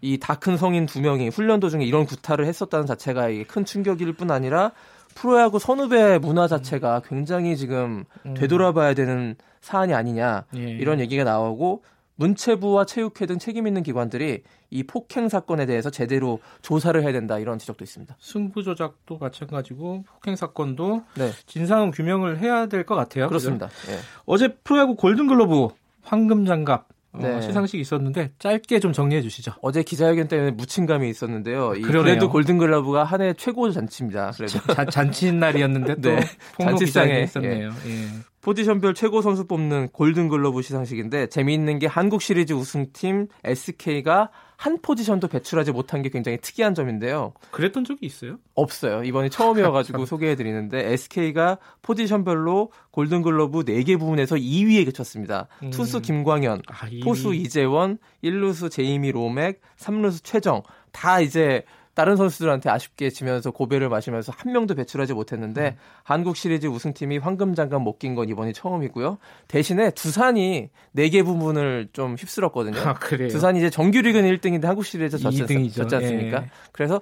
이 0.00 0.18
다 0.18 0.36
큰 0.36 0.56
성인 0.56 0.86
두 0.86 1.00
명이 1.00 1.28
훈련 1.30 1.58
도중에 1.58 1.84
이런 1.84 2.04
구타를 2.06 2.46
했었다는 2.46 2.86
자체가 2.86 3.28
큰 3.48 3.64
충격일 3.64 4.12
뿐 4.12 4.30
아니라 4.30 4.70
프로야구 5.14 5.58
선후배 5.58 6.18
문화 6.18 6.46
자체가 6.48 7.02
굉장히 7.06 7.56
지금 7.56 8.04
음. 8.26 8.34
되돌아봐야 8.34 8.94
되는 8.94 9.36
사안이 9.60 9.94
아니냐 9.94 10.44
예. 10.56 10.60
이런 10.60 11.00
얘기가 11.00 11.24
나오고 11.24 11.82
문체부와 12.16 12.84
체육회 12.84 13.26
등 13.26 13.38
책임 13.38 13.66
있는 13.68 13.82
기관들이 13.84 14.42
이 14.70 14.82
폭행 14.82 15.28
사건에 15.28 15.66
대해서 15.66 15.88
제대로 15.90 16.40
조사를 16.62 17.00
해야 17.00 17.12
된다 17.12 17.38
이런 17.38 17.58
지적도 17.58 17.84
있습니다. 17.84 18.16
승부 18.18 18.62
조작도 18.64 19.18
마찬가지고 19.18 20.04
폭행 20.14 20.34
사건도 20.36 21.04
네. 21.16 21.30
진상 21.46 21.90
규명을 21.92 22.38
해야 22.38 22.66
될 22.66 22.84
것 22.84 22.94
같아요. 22.96 23.28
그렇습니다. 23.28 23.66
예. 23.88 23.98
어제 24.26 24.48
프로야구 24.64 24.96
골든글러브 24.96 25.68
황금 26.02 26.44
장갑 26.44 26.88
어, 27.12 27.18
네. 27.22 27.40
시상식이 27.40 27.80
있었는데 27.80 28.32
짧게 28.38 28.80
좀 28.80 28.92
정리해 28.92 29.22
주시죠. 29.22 29.52
어제 29.62 29.82
기자회견 29.82 30.28
때문에 30.28 30.50
묻힌감이 30.52 31.08
있었는데요. 31.08 31.74
이 31.76 31.80
그래도 31.82 32.30
골든글러브가 32.30 33.04
한 33.04 33.22
해 33.22 33.32
최고 33.34 33.70
잔치입니다. 33.72 34.32
그래도 34.36 34.60
자, 34.74 34.84
잔치 34.84 35.32
날이었는데 35.32 35.94
또 35.96 36.10
네. 36.14 36.20
잔치상에 36.60 37.22
있었네요. 37.22 37.70
예. 37.86 37.90
예. 37.90 38.06
포지션별 38.40 38.94
최고 38.94 39.20
선수 39.20 39.46
뽑는 39.46 39.88
골든글러브 39.88 40.62
시상식인데 40.62 41.28
재미있는 41.28 41.78
게 41.78 41.86
한국 41.86 42.22
시리즈 42.22 42.52
우승팀 42.52 43.28
SK가 43.44 44.30
한 44.56 44.80
포지션도 44.82 45.28
배출하지 45.28 45.70
못한 45.70 46.02
게 46.02 46.08
굉장히 46.08 46.38
특이한 46.38 46.74
점인데요. 46.74 47.32
그랬던 47.52 47.84
적이 47.84 48.06
있어요? 48.06 48.38
없어요. 48.54 49.04
이번이 49.04 49.30
처음이어가지고 49.30 50.04
소개해드리는데 50.06 50.92
SK가 50.92 51.58
포지션별로 51.82 52.72
골든글러브 52.90 53.60
4개 53.60 53.98
부분에서 53.98 54.34
2위에 54.34 54.84
그쳤습니다. 54.84 55.46
음. 55.62 55.70
투수 55.70 56.00
김광현, 56.00 56.62
아, 56.66 56.86
포수 57.04 57.34
이재원, 57.34 57.98
1루수 58.24 58.70
제이미 58.70 59.12
로맥, 59.12 59.60
3루수 59.78 60.24
최정 60.24 60.62
다 60.90 61.20
이제 61.20 61.62
다른 61.98 62.14
선수들한테 62.14 62.70
아쉽게 62.70 63.10
지면서 63.10 63.50
고배를 63.50 63.88
마시면서 63.88 64.32
한 64.36 64.52
명도 64.52 64.76
배출하지 64.76 65.14
못했는데 65.14 65.70
음. 65.70 65.82
한국 66.04 66.36
시리즈 66.36 66.68
우승팀이 66.68 67.18
황금 67.18 67.56
장갑 67.56 67.82
못 67.82 67.98
낀 67.98 68.14
건 68.14 68.28
이번이 68.28 68.52
처음이고요. 68.52 69.18
대신에 69.48 69.90
두산이 69.90 70.70
4개 70.96 71.24
부분을 71.24 71.88
좀 71.92 72.14
휩쓸었거든요. 72.14 72.78
아, 72.78 72.94
두산이 72.94 73.58
이제 73.58 73.68
정규리그는 73.70 74.30
1등인데 74.36 74.66
한국 74.66 74.84
시리즈 74.84 75.18
졌지, 75.18 75.70
졌지 75.72 75.96
않습니까? 75.96 76.42
예. 76.42 76.50
그래서 76.70 77.00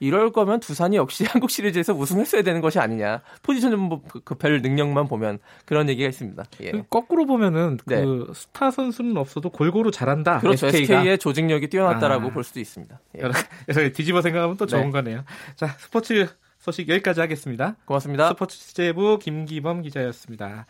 이럴 0.00 0.32
거면 0.32 0.60
두산이 0.60 0.96
역시 0.96 1.24
한국 1.28 1.50
시리즈에서 1.50 1.92
우승했어야 1.92 2.40
되는 2.40 2.62
것이 2.62 2.78
아니냐. 2.78 3.20
포지션 3.42 3.70
좀 3.70 4.00
급할 4.24 4.62
능력만 4.62 5.08
보면 5.08 5.40
그런 5.66 5.90
얘기가 5.90 6.08
있습니다. 6.08 6.42
예. 6.62 6.70
그 6.70 6.82
거꾸로 6.88 7.26
보면은 7.26 7.76
네. 7.84 8.02
그 8.02 8.32
스타 8.34 8.70
선수는 8.70 9.18
없어도 9.18 9.50
골고루 9.50 9.90
잘한다. 9.90 10.38
그렇죠. 10.38 10.68
SK가. 10.68 11.00
SK의 11.00 11.18
조직력이 11.18 11.68
뛰어났다라고 11.68 12.28
아. 12.28 12.30
볼 12.30 12.44
수도 12.44 12.60
있습니다. 12.60 12.98
예. 13.18 13.92
뒤집어 13.92 14.22
생각 14.22 14.37
생각하면 14.38 14.56
또 14.56 14.66
좋은 14.66 14.84
네. 14.84 14.90
거네요. 14.90 15.24
자, 15.56 15.66
스포츠 15.78 16.28
소식 16.58 16.88
여기까지 16.88 17.20
하겠습니다. 17.20 17.76
고맙습니다. 17.84 18.28
스포츠 18.28 18.58
취재부 18.58 19.18
김기범 19.18 19.82
기자였습니다. 19.82 20.66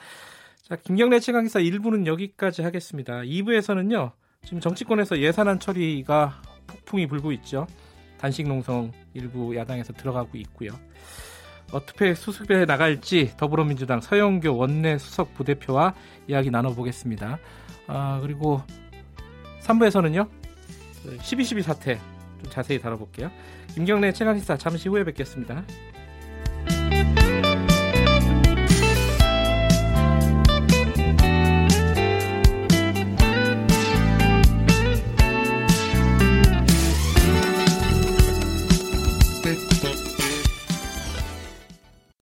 자, 0.62 0.76
김경래 0.76 1.20
최강기사 1.20 1.60
1부는 1.60 2.06
여기까지 2.06 2.62
하겠습니다. 2.62 3.20
2부에서는요, 3.20 4.12
지금 4.44 4.60
정치권에서 4.60 5.18
예산안 5.18 5.60
처리가 5.60 6.42
폭풍이 6.66 7.06
불고 7.06 7.32
있죠. 7.32 7.66
단식 8.18 8.46
농성 8.46 8.92
일부 9.14 9.56
야당에서 9.56 9.92
들어가고 9.92 10.36
있고요. 10.38 10.70
어떻게 11.70 12.14
수습해 12.14 12.64
나갈지 12.64 13.32
더불어민주당 13.36 14.00
서영교 14.00 14.56
원내 14.56 14.98
수석 14.98 15.34
부대표와 15.34 15.94
이야기 16.26 16.50
나눠보겠습니다. 16.50 17.38
아, 17.86 18.18
그리고 18.22 18.62
3부에서는요, 19.62 20.28
12.12 21.20 21.62
사태 21.62 21.98
좀 22.38 22.50
자세히 22.50 22.80
다뤄볼게요. 22.80 23.30
김경래 23.74 24.12
최강시사 24.12 24.56
잠시 24.56 24.88
후에 24.88 25.04
뵙겠습니다. 25.04 25.64